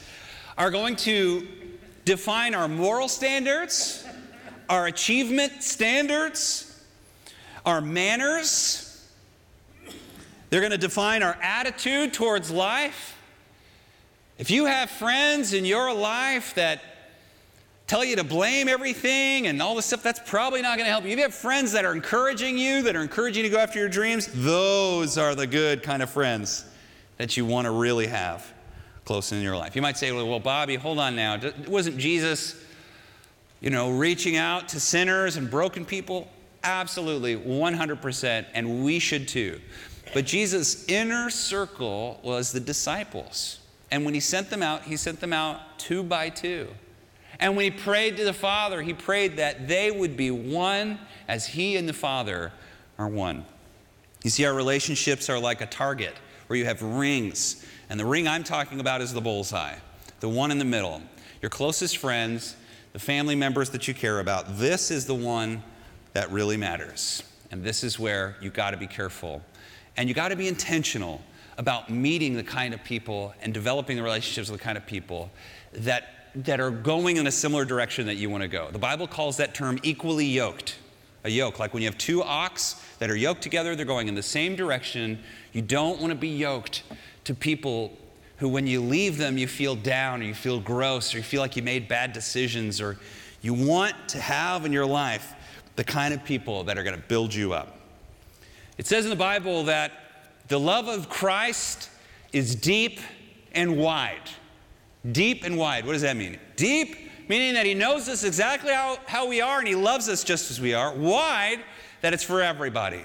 are 0.57 0.71
going 0.71 0.95
to 0.97 1.45
define 2.05 2.55
our 2.55 2.69
moral 2.69 3.09
standards, 3.09 4.06
our 4.69 4.87
achievement 4.87 5.63
standards, 5.63 6.83
our 7.65 7.81
manners. 7.81 8.83
They're 10.49 10.61
going 10.61 10.71
to 10.71 10.77
define 10.77 11.23
our 11.23 11.37
attitude 11.41 12.13
towards 12.13 12.49
life. 12.49 13.15
If 14.37 14.51
you 14.51 14.65
have 14.65 14.89
friends 14.89 15.53
in 15.53 15.65
your 15.65 15.93
life 15.93 16.55
that 16.55 16.81
tell 17.87 18.03
you 18.03 18.15
to 18.17 18.23
blame 18.23 18.67
everything 18.67 19.47
and 19.47 19.61
all 19.61 19.75
this 19.75 19.87
stuff, 19.87 20.03
that's 20.03 20.19
probably 20.29 20.61
not 20.61 20.77
going 20.77 20.85
to 20.85 20.91
help 20.91 21.05
you. 21.05 21.11
If 21.11 21.17
you 21.17 21.23
have 21.23 21.33
friends 21.33 21.71
that 21.71 21.85
are 21.85 21.93
encouraging 21.93 22.57
you, 22.57 22.81
that 22.83 22.95
are 22.95 23.01
encouraging 23.01 23.43
you 23.43 23.49
to 23.49 23.55
go 23.55 23.61
after 23.61 23.79
your 23.79 23.89
dreams, 23.89 24.29
those 24.33 25.17
are 25.17 25.35
the 25.35 25.47
good 25.47 25.83
kind 25.83 26.03
of 26.03 26.09
friends 26.09 26.65
that 27.17 27.35
you 27.35 27.45
want 27.45 27.65
to 27.65 27.71
really 27.71 28.07
have 28.07 28.53
close 29.05 29.31
in 29.31 29.41
your 29.41 29.55
life. 29.55 29.75
You 29.75 29.81
might 29.81 29.97
say, 29.97 30.11
well, 30.11 30.39
Bobby, 30.39 30.75
hold 30.75 30.99
on 30.99 31.15
now. 31.15 31.39
Wasn't 31.67 31.97
Jesus, 31.97 32.61
you 33.61 33.69
know, 33.69 33.91
reaching 33.91 34.37
out 34.37 34.69
to 34.69 34.79
sinners 34.79 35.35
and 35.35 35.49
broken 35.49 35.85
people? 35.85 36.27
Absolutely, 36.63 37.35
100%, 37.35 38.45
and 38.53 38.83
we 38.83 38.99
should 38.99 39.27
too. 39.27 39.59
But 40.13 40.25
Jesus' 40.25 40.87
inner 40.87 41.29
circle 41.29 42.19
was 42.23 42.51
the 42.51 42.59
disciples. 42.59 43.59
And 43.91 44.05
when 44.05 44.13
he 44.13 44.19
sent 44.19 44.49
them 44.49 44.61
out, 44.61 44.83
he 44.83 44.97
sent 44.97 45.19
them 45.19 45.33
out 45.33 45.79
two 45.79 46.03
by 46.03 46.29
two. 46.29 46.67
And 47.39 47.55
when 47.55 47.65
he 47.65 47.71
prayed 47.71 48.17
to 48.17 48.23
the 48.23 48.33
Father, 48.33 48.81
he 48.81 48.93
prayed 48.93 49.37
that 49.37 49.67
they 49.67 49.91
would 49.91 50.17
be 50.17 50.31
one 50.31 50.99
as 51.27 51.45
he 51.45 51.77
and 51.77 51.87
the 51.87 51.93
Father 51.93 52.51
are 52.97 53.07
one. 53.07 53.45
You 54.23 54.29
see, 54.29 54.45
our 54.45 54.53
relationships 54.53 55.29
are 55.29 55.39
like 55.39 55.61
a 55.61 55.67
target 55.67 56.15
where 56.47 56.57
you 56.57 56.65
have 56.65 56.81
rings, 56.81 57.65
and 57.89 57.99
the 57.99 58.05
ring 58.05 58.27
I'm 58.27 58.43
talking 58.43 58.79
about 58.79 59.01
is 59.01 59.13
the 59.13 59.21
bullseye, 59.21 59.75
the 60.19 60.29
one 60.29 60.49
in 60.51 60.57
the 60.57 60.65
middle. 60.65 61.01
Your 61.41 61.49
closest 61.49 61.97
friends, 61.97 62.55
the 62.93 62.99
family 62.99 63.35
members 63.35 63.69
that 63.71 63.87
you 63.87 63.93
care 63.93 64.19
about, 64.19 64.57
this 64.57 64.91
is 64.91 65.05
the 65.05 65.15
one 65.15 65.63
that 66.13 66.31
really 66.31 66.57
matters. 66.57 67.23
And 67.51 67.63
this 67.63 67.83
is 67.83 67.99
where 67.99 68.35
you 68.41 68.49
got 68.49 68.71
to 68.71 68.77
be 68.77 68.87
careful. 68.87 69.41
And 69.95 70.09
you 70.09 70.15
got 70.15 70.29
to 70.29 70.35
be 70.35 70.47
intentional 70.47 71.21
about 71.57 71.89
meeting 71.89 72.35
the 72.35 72.43
kind 72.43 72.73
of 72.73 72.83
people 72.83 73.33
and 73.41 73.53
developing 73.53 73.97
the 73.97 74.03
relationships 74.03 74.49
with 74.49 74.59
the 74.59 74.63
kind 74.63 74.77
of 74.77 74.85
people 74.85 75.31
that 75.73 76.13
that 76.35 76.59
are 76.59 76.69
going 76.69 77.17
in 77.17 77.25
a 77.25 77.31
similar 77.31 77.65
direction 77.65 78.05
that 78.05 78.15
you 78.15 78.29
want 78.29 78.43
to 78.43 78.47
go. 78.47 78.69
The 78.71 78.77
Bible 78.77 79.07
calls 79.07 79.37
that 79.37 79.55
term 79.55 79.79
equally 79.81 80.25
yoked. 80.25 80.77
A 81.23 81.29
yoke, 81.29 81.59
like 81.59 81.73
when 81.73 81.81
you 81.81 81.89
have 81.89 81.97
two 81.97 82.23
ox 82.23 82.81
that 82.99 83.09
are 83.09 83.15
yoked 83.15 83.41
together, 83.41 83.75
they're 83.75 83.85
going 83.85 84.07
in 84.07 84.15
the 84.15 84.23
same 84.23 84.55
direction. 84.55 85.19
You 85.51 85.61
don't 85.61 85.99
want 85.99 86.11
to 86.11 86.17
be 86.17 86.29
yoked 86.29 86.83
to 87.23 87.33
people 87.33 87.97
who, 88.37 88.47
when 88.49 88.67
you 88.67 88.81
leave 88.81 89.17
them, 89.17 89.37
you 89.37 89.47
feel 89.47 89.75
down 89.75 90.21
or 90.21 90.25
you 90.25 90.33
feel 90.33 90.59
gross 90.59 91.13
or 91.13 91.17
you 91.17 91.23
feel 91.23 91.41
like 91.41 91.55
you 91.55 91.63
made 91.63 91.87
bad 91.87 92.13
decisions 92.13 92.79
or 92.79 92.97
you 93.41 93.53
want 93.53 93.95
to 94.09 94.19
have 94.19 94.65
in 94.65 94.71
your 94.71 94.85
life 94.85 95.33
the 95.75 95.83
kind 95.83 96.13
of 96.13 96.23
people 96.23 96.63
that 96.63 96.77
are 96.77 96.83
going 96.83 96.95
to 96.95 97.07
build 97.07 97.33
you 97.33 97.53
up. 97.53 97.77
It 98.77 98.85
says 98.85 99.05
in 99.05 99.09
the 99.09 99.15
Bible 99.15 99.63
that 99.65 99.91
the 100.47 100.59
love 100.59 100.87
of 100.87 101.09
Christ 101.09 101.89
is 102.31 102.55
deep 102.55 102.99
and 103.53 103.77
wide. 103.77 104.29
Deep 105.11 105.43
and 105.43 105.57
wide. 105.57 105.85
What 105.85 105.93
does 105.93 106.01
that 106.03 106.15
mean? 106.15 106.39
Deep, 106.55 106.95
meaning 107.27 107.53
that 107.55 107.65
He 107.65 107.73
knows 107.73 108.07
us 108.07 108.23
exactly 108.23 108.73
how, 108.73 108.97
how 109.07 109.27
we 109.27 109.41
are 109.41 109.59
and 109.59 109.67
He 109.67 109.75
loves 109.75 110.09
us 110.09 110.23
just 110.23 110.51
as 110.51 110.61
we 110.61 110.73
are. 110.73 110.93
Wide, 110.93 111.59
that 112.01 112.13
it's 112.13 112.23
for 112.23 112.41
everybody. 112.41 113.01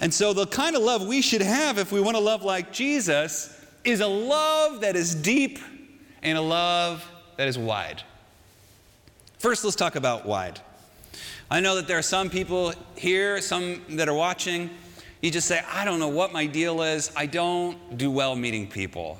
And 0.00 0.12
so, 0.12 0.32
the 0.32 0.46
kind 0.46 0.76
of 0.76 0.82
love 0.82 1.06
we 1.06 1.20
should 1.20 1.42
have 1.42 1.76
if 1.76 1.90
we 1.90 2.00
want 2.00 2.16
to 2.16 2.22
love 2.22 2.44
like 2.44 2.72
Jesus 2.72 3.57
is 3.90 4.00
a 4.00 4.06
love 4.06 4.80
that 4.80 4.96
is 4.96 5.14
deep 5.14 5.58
and 6.22 6.36
a 6.36 6.40
love 6.40 7.08
that 7.36 7.48
is 7.48 7.58
wide. 7.58 8.02
First, 9.38 9.64
let's 9.64 9.76
talk 9.76 9.96
about 9.96 10.26
wide. 10.26 10.60
I 11.50 11.60
know 11.60 11.76
that 11.76 11.86
there 11.86 11.98
are 11.98 12.02
some 12.02 12.28
people 12.28 12.72
here, 12.96 13.40
some 13.40 13.82
that 13.90 14.08
are 14.08 14.14
watching, 14.14 14.70
you 15.20 15.30
just 15.30 15.48
say, 15.48 15.60
I 15.72 15.84
don't 15.84 15.98
know 15.98 16.08
what 16.08 16.32
my 16.32 16.46
deal 16.46 16.82
is. 16.82 17.10
I 17.16 17.26
don't 17.26 17.98
do 17.98 18.10
well 18.10 18.36
meeting 18.36 18.68
people. 18.68 19.18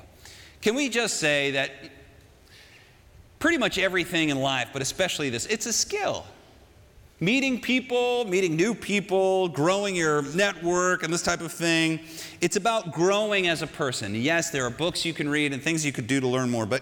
Can 0.61 0.75
we 0.75 0.89
just 0.89 1.17
say 1.17 1.51
that 1.51 1.71
pretty 3.39 3.57
much 3.57 3.77
everything 3.77 4.29
in 4.29 4.39
life, 4.39 4.69
but 4.71 4.81
especially 4.81 5.29
this, 5.29 5.45
it's 5.47 5.65
a 5.65 5.73
skill. 5.73 6.25
Meeting 7.21 7.59
people, 7.59 8.23
meeting 8.25 8.55
new 8.55 8.73
people, 8.73 9.49
growing 9.49 9.95
your 9.95 10.21
network, 10.33 11.03
and 11.03 11.13
this 11.13 11.21
type 11.21 11.41
of 11.41 11.51
thing. 11.51 11.99
It's 12.39 12.55
about 12.55 12.93
growing 12.93 13.47
as 13.47 13.61
a 13.61 13.67
person. 13.67 14.15
Yes, 14.15 14.51
there 14.51 14.65
are 14.65 14.69
books 14.69 15.03
you 15.03 15.13
can 15.13 15.27
read 15.27 15.51
and 15.51 15.61
things 15.61 15.85
you 15.85 15.91
could 15.91 16.07
do 16.07 16.21
to 16.21 16.27
learn 16.27 16.49
more, 16.49 16.65
but 16.65 16.81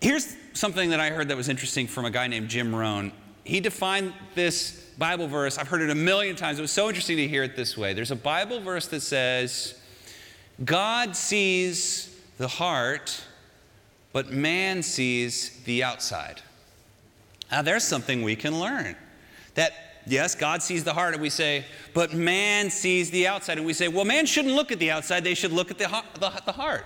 here's 0.00 0.36
something 0.52 0.90
that 0.90 1.00
I 1.00 1.10
heard 1.10 1.28
that 1.28 1.36
was 1.36 1.48
interesting 1.48 1.88
from 1.88 2.04
a 2.04 2.10
guy 2.10 2.28
named 2.28 2.48
Jim 2.48 2.74
Rohn. 2.74 3.10
He 3.42 3.58
defined 3.58 4.14
this 4.34 4.84
Bible 4.98 5.26
verse, 5.26 5.58
I've 5.58 5.68
heard 5.68 5.82
it 5.82 5.90
a 5.90 5.94
million 5.94 6.36
times. 6.36 6.58
It 6.58 6.62
was 6.62 6.70
so 6.70 6.88
interesting 6.88 7.16
to 7.16 7.26
hear 7.26 7.42
it 7.42 7.56
this 7.56 7.76
way. 7.76 7.92
There's 7.92 8.12
a 8.12 8.16
Bible 8.16 8.60
verse 8.60 8.86
that 8.88 9.00
says, 9.00 9.74
God 10.64 11.16
sees 11.16 12.16
the 12.38 12.46
heart, 12.46 13.24
but 14.12 14.30
man 14.30 14.82
sees 14.82 15.60
the 15.64 15.82
outside. 15.82 16.40
Now, 17.54 17.62
there's 17.62 17.84
something 17.84 18.24
we 18.24 18.34
can 18.34 18.58
learn. 18.58 18.96
That, 19.54 20.00
yes, 20.08 20.34
God 20.34 20.60
sees 20.60 20.82
the 20.82 20.92
heart, 20.92 21.14
and 21.14 21.22
we 21.22 21.30
say, 21.30 21.64
but 21.92 22.12
man 22.12 22.68
sees 22.68 23.12
the 23.12 23.28
outside. 23.28 23.58
And 23.58 23.66
we 23.66 23.72
say, 23.72 23.86
well, 23.86 24.04
man 24.04 24.26
shouldn't 24.26 24.56
look 24.56 24.72
at 24.72 24.80
the 24.80 24.90
outside, 24.90 25.22
they 25.22 25.34
should 25.34 25.52
look 25.52 25.70
at 25.70 25.78
the, 25.78 25.86
the, 26.14 26.32
the 26.46 26.50
heart. 26.50 26.84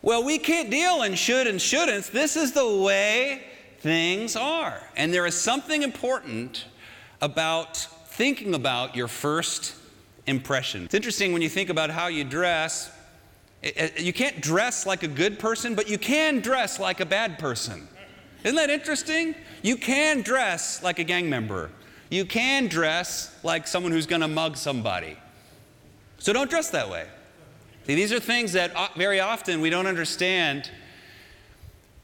Well, 0.00 0.22
we 0.22 0.38
can't 0.38 0.70
deal 0.70 1.02
in 1.02 1.16
should 1.16 1.48
and 1.48 1.58
shouldn'ts. 1.58 2.12
This 2.12 2.36
is 2.36 2.52
the 2.52 2.76
way 2.76 3.42
things 3.80 4.36
are. 4.36 4.80
And 4.96 5.12
there 5.12 5.26
is 5.26 5.34
something 5.34 5.82
important 5.82 6.66
about 7.20 7.76
thinking 7.76 8.54
about 8.54 8.94
your 8.94 9.08
first 9.08 9.74
impression. 10.28 10.84
It's 10.84 10.94
interesting 10.94 11.32
when 11.32 11.42
you 11.42 11.48
think 11.48 11.68
about 11.68 11.90
how 11.90 12.06
you 12.06 12.22
dress, 12.22 12.92
you 13.98 14.12
can't 14.12 14.40
dress 14.40 14.86
like 14.86 15.02
a 15.02 15.08
good 15.08 15.40
person, 15.40 15.74
but 15.74 15.88
you 15.88 15.98
can 15.98 16.38
dress 16.38 16.78
like 16.78 17.00
a 17.00 17.06
bad 17.06 17.40
person. 17.40 17.88
Isn't 18.44 18.56
that 18.56 18.70
interesting? 18.70 19.34
You 19.62 19.76
can 19.76 20.22
dress 20.22 20.82
like 20.82 20.98
a 20.98 21.04
gang 21.04 21.28
member. 21.28 21.70
You 22.10 22.24
can 22.24 22.66
dress 22.66 23.36
like 23.42 23.66
someone 23.66 23.92
who's 23.92 24.06
going 24.06 24.22
to 24.22 24.28
mug 24.28 24.56
somebody. 24.56 25.16
So 26.18 26.32
don't 26.32 26.50
dress 26.50 26.70
that 26.70 26.90
way. 26.90 27.06
See, 27.86 27.94
these 27.94 28.12
are 28.12 28.20
things 28.20 28.52
that 28.52 28.72
very 28.96 29.20
often 29.20 29.60
we 29.60 29.70
don't 29.70 29.86
understand. 29.86 30.70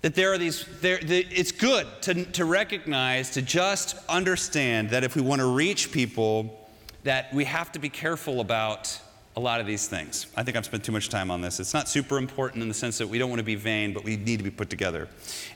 That 0.03 0.15
there 0.15 0.33
are 0.33 0.39
these, 0.39 0.65
there, 0.81 0.99
the, 0.99 1.27
it's 1.31 1.53
good 1.53 1.87
to, 2.03 2.25
to 2.25 2.45
recognize, 2.45 3.31
to 3.31 3.43
just 3.43 3.97
understand 4.09 4.91
that 4.91 5.05
if 5.05 5.17
we 5.17 5.23
want 5.23 5.41
to 5.41 5.47
reach 5.47 5.91
people, 5.91 6.69
that 7.03 7.33
we 7.33 7.45
have 7.45 7.73
to 7.73 7.79
be 7.79 7.89
careful 7.89 8.41
about 8.41 9.01
a 9.37 9.41
lot 9.41 9.61
of 9.61 9.67
these 9.67 9.87
things. 9.87 10.27
I 10.35 10.43
think 10.43 10.57
I've 10.57 10.65
spent 10.65 10.83
too 10.83 10.93
much 10.93 11.11
time 11.11 11.31
on 11.31 11.43
this. 11.43 11.61
It's 11.61 11.75
not 11.75 11.91
super 11.91 12.17
important 12.17 12.63
in 12.63 12.69
the 12.69 12.75
sense 12.75 12.97
that 12.99 13.07
we 13.07 13.19
don't 13.19 13.29
want 13.29 13.41
to 13.41 13.45
be 13.45 13.55
vain, 13.55 13.93
but 13.93 14.03
we 14.03 14.17
need 14.17 14.39
to 14.39 14.45
be 14.45 14.51
put 14.51 14.71
together. 14.71 15.09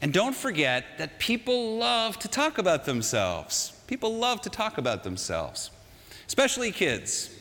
And 0.02 0.12
don't 0.12 0.36
forget 0.36 0.84
that 0.98 1.18
people 1.18 1.78
love 1.78 2.18
to 2.18 2.28
talk 2.28 2.58
about 2.58 2.84
themselves. 2.84 3.72
People 3.86 4.16
love 4.16 4.42
to 4.42 4.50
talk 4.50 4.76
about 4.76 5.02
themselves, 5.02 5.70
especially 6.26 6.72
kids. 6.72 7.34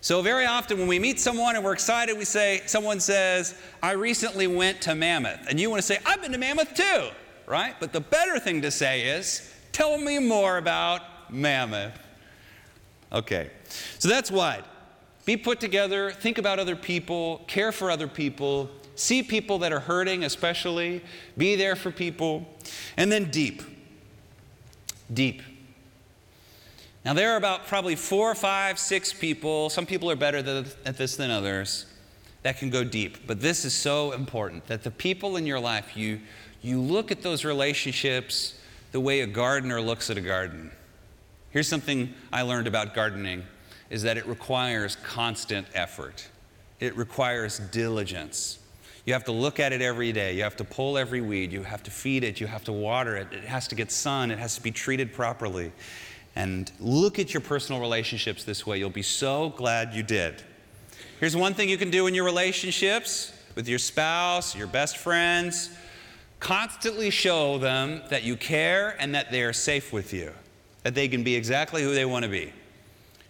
So, 0.00 0.22
very 0.22 0.46
often 0.46 0.78
when 0.78 0.86
we 0.86 0.98
meet 0.98 1.18
someone 1.18 1.56
and 1.56 1.64
we're 1.64 1.72
excited, 1.72 2.16
we 2.16 2.24
say, 2.24 2.62
someone 2.66 3.00
says, 3.00 3.54
I 3.82 3.92
recently 3.92 4.46
went 4.46 4.80
to 4.82 4.94
Mammoth. 4.94 5.48
And 5.48 5.58
you 5.58 5.70
want 5.70 5.82
to 5.82 5.86
say, 5.86 5.98
I've 6.06 6.22
been 6.22 6.32
to 6.32 6.38
Mammoth 6.38 6.74
too, 6.74 7.08
right? 7.46 7.74
But 7.80 7.92
the 7.92 8.00
better 8.00 8.38
thing 8.38 8.62
to 8.62 8.70
say 8.70 9.08
is, 9.08 9.52
tell 9.72 9.98
me 9.98 10.20
more 10.20 10.58
about 10.58 11.32
Mammoth. 11.32 11.98
Okay, 13.10 13.50
so 13.98 14.08
that's 14.08 14.30
wide. 14.30 14.64
Be 15.28 15.36
put 15.36 15.60
together, 15.60 16.10
think 16.10 16.38
about 16.38 16.58
other 16.58 16.74
people, 16.74 17.44
care 17.46 17.70
for 17.70 17.90
other 17.90 18.08
people, 18.08 18.70
see 18.94 19.22
people 19.22 19.58
that 19.58 19.74
are 19.74 19.80
hurting, 19.80 20.24
especially, 20.24 21.02
be 21.36 21.54
there 21.54 21.76
for 21.76 21.90
people, 21.90 22.48
and 22.96 23.12
then 23.12 23.30
deep. 23.30 23.60
Deep. 25.12 25.42
Now, 27.04 27.12
there 27.12 27.34
are 27.34 27.36
about 27.36 27.66
probably 27.66 27.94
four, 27.94 28.34
five, 28.34 28.78
six 28.78 29.12
people, 29.12 29.68
some 29.68 29.84
people 29.84 30.10
are 30.10 30.16
better 30.16 30.38
at 30.86 30.96
this 30.96 31.16
than 31.16 31.30
others, 31.30 31.84
that 32.42 32.56
can 32.56 32.70
go 32.70 32.82
deep. 32.82 33.26
But 33.26 33.42
this 33.42 33.66
is 33.66 33.74
so 33.74 34.12
important 34.12 34.66
that 34.68 34.82
the 34.82 34.90
people 34.90 35.36
in 35.36 35.44
your 35.44 35.60
life, 35.60 35.94
you, 35.94 36.20
you 36.62 36.80
look 36.80 37.10
at 37.10 37.20
those 37.20 37.44
relationships 37.44 38.58
the 38.92 39.00
way 39.00 39.20
a 39.20 39.26
gardener 39.26 39.82
looks 39.82 40.08
at 40.08 40.16
a 40.16 40.22
garden. 40.22 40.72
Here's 41.50 41.68
something 41.68 42.14
I 42.32 42.40
learned 42.40 42.66
about 42.66 42.94
gardening 42.94 43.44
is 43.90 44.02
that 44.02 44.16
it 44.16 44.26
requires 44.26 44.96
constant 44.96 45.66
effort. 45.74 46.28
It 46.80 46.96
requires 46.96 47.58
diligence. 47.58 48.58
You 49.04 49.14
have 49.14 49.24
to 49.24 49.32
look 49.32 49.58
at 49.58 49.72
it 49.72 49.80
every 49.80 50.12
day. 50.12 50.34
You 50.34 50.42
have 50.42 50.56
to 50.56 50.64
pull 50.64 50.98
every 50.98 51.20
weed. 51.20 51.52
You 51.52 51.62
have 51.62 51.82
to 51.84 51.90
feed 51.90 52.24
it. 52.24 52.40
You 52.40 52.46
have 52.46 52.64
to 52.64 52.72
water 52.72 53.16
it. 53.16 53.32
It 53.32 53.44
has 53.44 53.66
to 53.68 53.74
get 53.74 53.90
sun. 53.90 54.30
It 54.30 54.38
has 54.38 54.54
to 54.56 54.62
be 54.62 54.70
treated 54.70 55.12
properly. 55.12 55.72
And 56.36 56.70
look 56.78 57.18
at 57.18 57.32
your 57.32 57.40
personal 57.40 57.80
relationships 57.80 58.44
this 58.44 58.66
way. 58.66 58.78
You'll 58.78 58.90
be 58.90 59.02
so 59.02 59.50
glad 59.50 59.94
you 59.94 60.02
did. 60.02 60.42
Here's 61.20 61.34
one 61.34 61.54
thing 61.54 61.68
you 61.68 61.78
can 61.78 61.90
do 61.90 62.06
in 62.06 62.14
your 62.14 62.24
relationships 62.24 63.32
with 63.54 63.68
your 63.68 63.78
spouse, 63.78 64.54
your 64.54 64.68
best 64.68 64.98
friends 64.98 65.70
constantly 66.40 67.10
show 67.10 67.58
them 67.58 68.02
that 68.10 68.22
you 68.22 68.36
care 68.36 68.96
and 69.00 69.14
that 69.14 69.30
they 69.30 69.42
are 69.42 69.52
safe 69.52 69.92
with 69.92 70.12
you 70.12 70.32
that 70.84 70.94
they 70.94 71.08
can 71.08 71.24
be 71.24 71.34
exactly 71.34 71.82
who 71.82 71.92
they 71.92 72.04
want 72.04 72.22
to 72.22 72.30
be. 72.30 72.52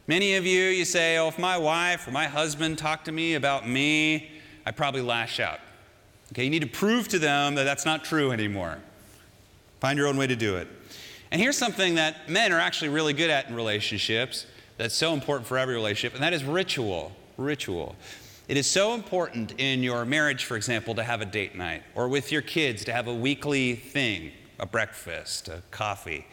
Many 0.09 0.37
of 0.37 0.47
you, 0.47 0.65
you 0.65 0.87
say, 0.87 1.19
oh, 1.19 1.29
if 1.29 1.39
my 1.39 1.59
wife 1.59 2.09
or 2.09 2.13
my 2.13 2.25
husband 2.25 2.79
talk 2.79 3.05
to 3.05 3.13
me 3.13 3.35
about 3.35 3.69
me, 3.69 4.31
I 4.65 4.71
probably 4.71 5.03
lash 5.03 5.39
out. 5.39 5.61
Okay, 6.33 6.45
you 6.45 6.51
need 6.51 6.63
to 6.63 6.67
prove 6.67 7.09
to 7.09 7.19
them 7.19 7.57
that 7.57 7.65
that's 7.65 7.85
not 7.85 8.07
true 8.07 8.33
anymore. 8.33 8.79
Find 9.81 9.99
your 9.99 10.07
own 10.09 10.17
way 10.17 10.27
to 10.27 10.35
do 10.35 10.57
it. 10.57 10.67
And 11.31 11.39
here's 11.39 11.59
something 11.59 11.97
that 11.97 12.27
men 12.27 12.55
are 12.55 12.59
actually 12.59 12.89
really 12.89 13.13
good 13.13 13.29
at 13.29 13.51
in 13.51 13.55
relationships 13.55 14.47
that's 14.79 14.95
so 14.95 15.13
important 15.13 15.47
for 15.47 15.59
every 15.59 15.75
relationship, 15.75 16.15
and 16.15 16.23
that 16.23 16.33
is 16.33 16.43
ritual. 16.43 17.13
Ritual. 17.37 17.95
It 18.49 18.57
is 18.57 18.67
so 18.67 18.95
important 18.95 19.61
in 19.61 19.83
your 19.83 20.07
marriage, 20.07 20.47
for 20.47 20.57
example, 20.57 20.95
to 20.95 21.05
have 21.05 21.21
a 21.21 21.27
date 21.27 21.55
night, 21.55 21.83
or 21.95 22.09
with 22.09 22.33
your 22.33 22.41
kids 22.41 22.83
to 22.87 22.95
have 22.95 23.09
a 23.09 23.15
weekly 23.15 23.75
thing, 23.75 24.33
a 24.59 24.65
breakfast, 24.65 25.49
a 25.49 25.63
coffee 25.71 26.25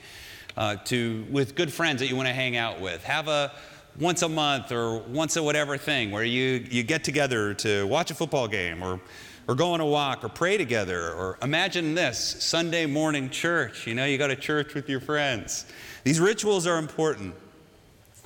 uh, 0.58 0.76
to 0.86 1.26
with 1.30 1.56
good 1.56 1.72
friends 1.72 2.00
that 2.00 2.08
you 2.08 2.16
want 2.16 2.28
to 2.28 2.34
hang 2.34 2.56
out 2.58 2.80
with. 2.80 3.04
Have 3.04 3.28
a 3.28 3.52
once 4.00 4.22
a 4.22 4.30
month 4.30 4.72
or 4.72 5.00
once 5.00 5.36
a 5.36 5.44
whatever 5.44 5.78
thing 5.78 6.12
where 6.12 6.24
you, 6.24 6.66
you 6.70 6.84
get 6.84 7.04
together 7.04 7.54
to 7.54 7.88
watch 7.88 8.12
a 8.12 8.16
football 8.16 8.48
game 8.48 8.84
or, 8.84 9.00
or 9.48 9.56
go 9.56 9.72
on 9.72 9.80
a 9.80 9.86
walk 9.86 10.24
or 10.24 10.30
pray 10.30 10.58
together. 10.58 11.14
Or 11.14 11.38
imagine 11.42 11.96
this 11.96 12.20
Sunday 12.44 12.86
morning 12.86 13.30
church. 13.30 13.88
You 13.88 13.96
know, 13.96 14.06
you 14.06 14.18
go 14.18 14.28
to 14.28 14.36
church 14.36 14.74
with 14.74 14.90
your 14.90 15.00
friends. 15.00 15.66
These 16.04 16.20
rituals 16.20 16.68
are 16.68 16.78
important. 16.78 17.36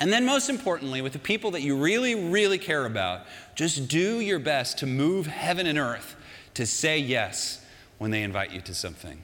And 0.02 0.14
then, 0.14 0.26
most 0.26 0.50
importantly, 0.50 1.02
with 1.02 1.12
the 1.12 1.20
people 1.20 1.52
that 1.52 1.62
you 1.62 1.76
really, 1.76 2.16
really 2.16 2.58
care 2.58 2.86
about, 2.86 3.26
just 3.54 3.90
do 3.90 4.22
your 4.22 4.40
best 4.40 4.78
to 4.78 4.88
move 4.88 5.28
heaven 5.28 5.68
and 5.68 5.78
earth 5.78 6.16
to 6.54 6.66
say 6.66 6.98
yes 6.98 7.64
when 7.98 8.10
they 8.10 8.24
invite 8.24 8.52
you 8.52 8.62
to 8.62 8.74
something. 8.74 9.22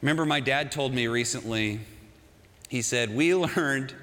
Remember, 0.00 0.24
my 0.24 0.40
dad 0.40 0.70
told 0.70 0.94
me 0.94 1.08
recently, 1.08 1.80
he 2.68 2.82
said, 2.82 3.14
We 3.14 3.34
learned 3.56 3.94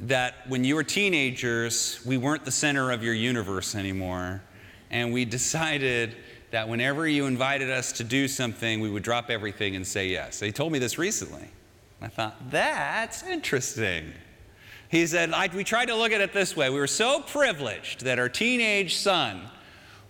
that 0.00 0.34
when 0.48 0.64
you 0.64 0.74
were 0.76 0.84
teenagers, 0.84 2.00
we 2.04 2.16
weren't 2.16 2.44
the 2.44 2.52
center 2.52 2.90
of 2.90 3.02
your 3.02 3.14
universe 3.14 3.74
anymore. 3.74 4.42
And 4.90 5.12
we 5.12 5.24
decided 5.24 6.16
that 6.50 6.68
whenever 6.68 7.08
you 7.08 7.26
invited 7.26 7.70
us 7.70 7.90
to 7.92 8.04
do 8.04 8.28
something, 8.28 8.80
we 8.80 8.88
would 8.88 9.02
drop 9.02 9.30
everything 9.30 9.74
and 9.74 9.84
say 9.84 10.08
yes. 10.08 10.38
He 10.38 10.52
told 10.52 10.72
me 10.72 10.78
this 10.78 10.98
recently. 10.98 11.48
I 12.00 12.08
thought, 12.08 12.50
that's 12.50 13.24
interesting. 13.24 14.12
He 14.88 15.06
said, 15.06 15.32
we 15.54 15.64
tried 15.64 15.86
to 15.86 15.96
look 15.96 16.12
at 16.12 16.20
it 16.20 16.32
this 16.32 16.56
way. 16.56 16.70
We 16.70 16.78
were 16.78 16.86
so 16.86 17.20
privileged 17.20 18.04
that 18.04 18.20
our 18.20 18.28
teenage 18.28 18.94
son 18.96 19.40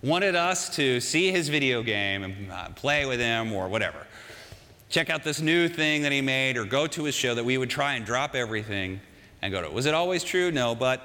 wanted 0.03 0.35
us 0.35 0.75
to 0.75 0.99
see 0.99 1.31
his 1.31 1.49
video 1.49 1.81
game 1.81 2.23
and 2.23 2.51
uh, 2.51 2.69
play 2.69 3.07
with 3.07 3.19
him 3.19 3.51
or 3.53 3.67
whatever 3.67 4.05
check 4.95 5.09
out 5.09 5.25
this 5.25 5.41
new 5.41 5.67
thing 5.67 6.03
that 6.03 6.13
he 6.13 6.21
made 6.21 6.55
or 6.55 6.63
go 6.63 6.87
to 6.87 7.03
his 7.03 7.13
show, 7.13 7.35
that 7.35 7.43
we 7.43 7.57
would 7.57 7.69
try 7.69 7.95
and 7.95 8.05
drop 8.05 8.33
everything 8.33 8.97
and 9.41 9.51
go 9.51 9.59
to 9.59 9.67
it. 9.67 9.73
Was 9.73 9.87
it 9.87 9.93
always 9.93 10.23
true? 10.23 10.51
No, 10.51 10.73
but 10.73 11.01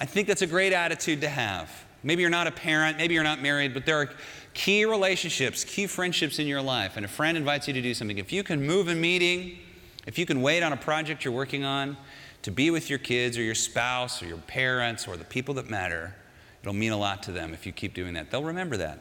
I 0.00 0.06
think 0.06 0.26
that's 0.26 0.40
a 0.40 0.46
great 0.46 0.72
attitude 0.72 1.20
to 1.20 1.28
have. 1.28 1.70
Maybe 2.02 2.22
you're 2.22 2.30
not 2.30 2.46
a 2.46 2.50
parent, 2.50 2.96
maybe 2.96 3.12
you're 3.12 3.22
not 3.22 3.42
married, 3.42 3.74
but 3.74 3.84
there 3.84 4.00
are 4.00 4.08
key 4.54 4.86
relationships, 4.86 5.64
key 5.64 5.86
friendships 5.86 6.38
in 6.38 6.46
your 6.46 6.62
life, 6.62 6.96
and 6.96 7.04
a 7.04 7.08
friend 7.08 7.36
invites 7.36 7.68
you 7.68 7.74
to 7.74 7.82
do 7.82 7.92
something. 7.92 8.16
If 8.16 8.32
you 8.32 8.42
can 8.42 8.64
move 8.64 8.88
a 8.88 8.94
meeting, 8.94 9.58
if 10.06 10.18
you 10.18 10.24
can 10.24 10.40
wait 10.40 10.62
on 10.62 10.72
a 10.72 10.76
project 10.78 11.22
you're 11.22 11.34
working 11.34 11.62
on 11.62 11.98
to 12.40 12.50
be 12.50 12.70
with 12.70 12.88
your 12.88 12.98
kids 12.98 13.36
or 13.36 13.42
your 13.42 13.54
spouse 13.54 14.22
or 14.22 14.26
your 14.28 14.38
parents 14.38 15.06
or 15.06 15.18
the 15.18 15.24
people 15.24 15.52
that 15.56 15.68
matter, 15.68 16.14
it'll 16.62 16.72
mean 16.72 16.92
a 16.92 16.96
lot 16.96 17.22
to 17.24 17.32
them 17.32 17.52
if 17.52 17.66
you 17.66 17.72
keep 17.72 17.92
doing 17.92 18.14
that. 18.14 18.30
They'll 18.30 18.44
remember 18.44 18.78
that, 18.78 19.00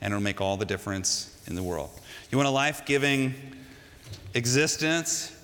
and 0.00 0.12
it'll 0.12 0.22
make 0.22 0.40
all 0.40 0.56
the 0.56 0.64
difference 0.64 1.40
in 1.46 1.54
the 1.54 1.62
world. 1.62 1.90
You 2.30 2.38
want 2.38 2.48
a 2.48 2.52
life 2.52 2.84
giving 2.86 3.34
existence? 4.34 5.36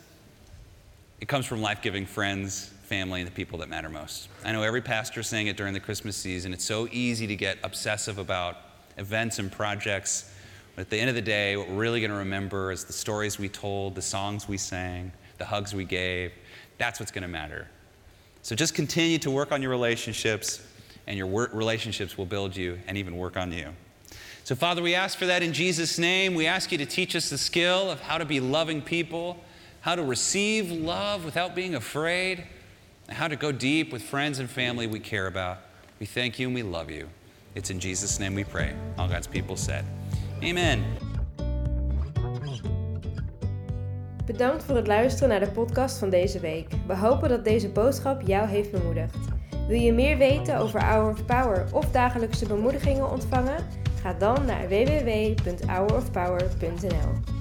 It 1.20 1.28
comes 1.28 1.46
from 1.46 1.60
life 1.60 1.82
giving 1.82 2.06
friends, 2.06 2.72
family, 2.84 3.20
and 3.20 3.26
the 3.28 3.34
people 3.34 3.58
that 3.58 3.68
matter 3.68 3.88
most. 3.88 4.28
I 4.44 4.52
know 4.52 4.62
every 4.62 4.82
pastor 4.82 5.22
saying 5.22 5.48
it 5.48 5.56
during 5.56 5.74
the 5.74 5.80
Christmas 5.80 6.16
season. 6.16 6.52
It's 6.52 6.64
so 6.64 6.88
easy 6.92 7.26
to 7.26 7.36
get 7.36 7.58
obsessive 7.64 8.18
about 8.18 8.58
events 8.98 9.38
and 9.38 9.50
projects. 9.50 10.32
But 10.74 10.82
at 10.82 10.90
the 10.90 11.00
end 11.00 11.08
of 11.08 11.16
the 11.16 11.22
day, 11.22 11.56
what 11.56 11.68
we're 11.68 11.76
really 11.76 12.00
going 12.00 12.10
to 12.10 12.18
remember 12.18 12.70
is 12.70 12.84
the 12.84 12.92
stories 12.92 13.38
we 13.38 13.48
told, 13.48 13.94
the 13.94 14.02
songs 14.02 14.46
we 14.46 14.58
sang, 14.58 15.10
the 15.38 15.44
hugs 15.44 15.74
we 15.74 15.84
gave. 15.84 16.32
That's 16.78 17.00
what's 17.00 17.10
going 17.10 17.22
to 17.22 17.28
matter. 17.28 17.68
So 18.42 18.54
just 18.54 18.74
continue 18.74 19.18
to 19.18 19.30
work 19.30 19.52
on 19.52 19.62
your 19.62 19.70
relationships, 19.70 20.64
and 21.06 21.16
your 21.16 21.26
relationships 21.26 22.16
will 22.16 22.26
build 22.26 22.54
you 22.54 22.78
and 22.86 22.96
even 22.96 23.16
work 23.16 23.36
on 23.36 23.50
you. 23.50 23.70
So, 24.46 24.54
Father, 24.54 24.80
we 24.80 24.94
ask 24.94 25.18
for 25.18 25.26
that 25.26 25.42
in 25.42 25.52
Jesus' 25.52 25.98
name. 25.98 26.36
We 26.36 26.46
ask 26.46 26.70
you 26.70 26.78
to 26.78 26.86
teach 26.86 27.16
us 27.16 27.30
the 27.30 27.36
skill 27.36 27.90
of 27.90 28.00
how 28.00 28.16
to 28.16 28.24
be 28.24 28.38
loving 28.38 28.80
people, 28.80 29.38
how 29.80 29.96
to 29.96 30.04
receive 30.04 30.70
love 30.70 31.24
without 31.24 31.56
being 31.56 31.74
afraid, 31.74 32.44
and 33.08 33.16
how 33.16 33.26
to 33.26 33.34
go 33.34 33.50
deep 33.50 33.92
with 33.92 34.02
friends 34.02 34.38
and 34.38 34.48
family 34.48 34.86
we 34.86 35.00
care 35.00 35.26
about. 35.26 35.58
We 35.98 36.06
thank 36.06 36.38
you 36.38 36.46
and 36.46 36.54
we 36.54 36.62
love 36.62 36.92
you. 36.92 37.08
It's 37.56 37.70
in 37.70 37.80
Jesus' 37.80 38.20
name 38.20 38.36
we 38.36 38.44
pray. 38.44 38.72
All 38.96 39.08
God's 39.08 39.26
people 39.26 39.56
said, 39.56 39.84
Amen. 40.40 40.84
Bedankt 44.26 44.64
voor 44.64 44.76
het 44.76 44.86
luisteren 44.86 45.28
naar 45.28 45.40
de 45.40 45.50
podcast 45.50 45.98
van 45.98 46.10
deze 46.10 46.40
week. 46.40 46.68
We 46.86 46.96
hopen 46.96 47.28
dat 47.28 47.44
deze 47.44 47.68
boodschap 47.68 48.22
jou 48.26 48.48
heeft 48.48 48.70
bemoedigd. 48.70 49.16
Wil 49.68 49.80
je 49.80 49.92
meer 49.92 50.18
weten 50.18 50.58
over 50.58 50.80
Hour 50.80 51.10
of 51.10 51.24
Power 51.24 51.66
of 51.72 51.90
dagelijkse 51.90 52.46
bemoedigingen 52.46 53.10
ontvangen? 53.10 53.84
Ga 54.06 54.12
dan 54.12 54.44
naar 54.44 54.68
www.hourofpower.nl. 54.68 57.35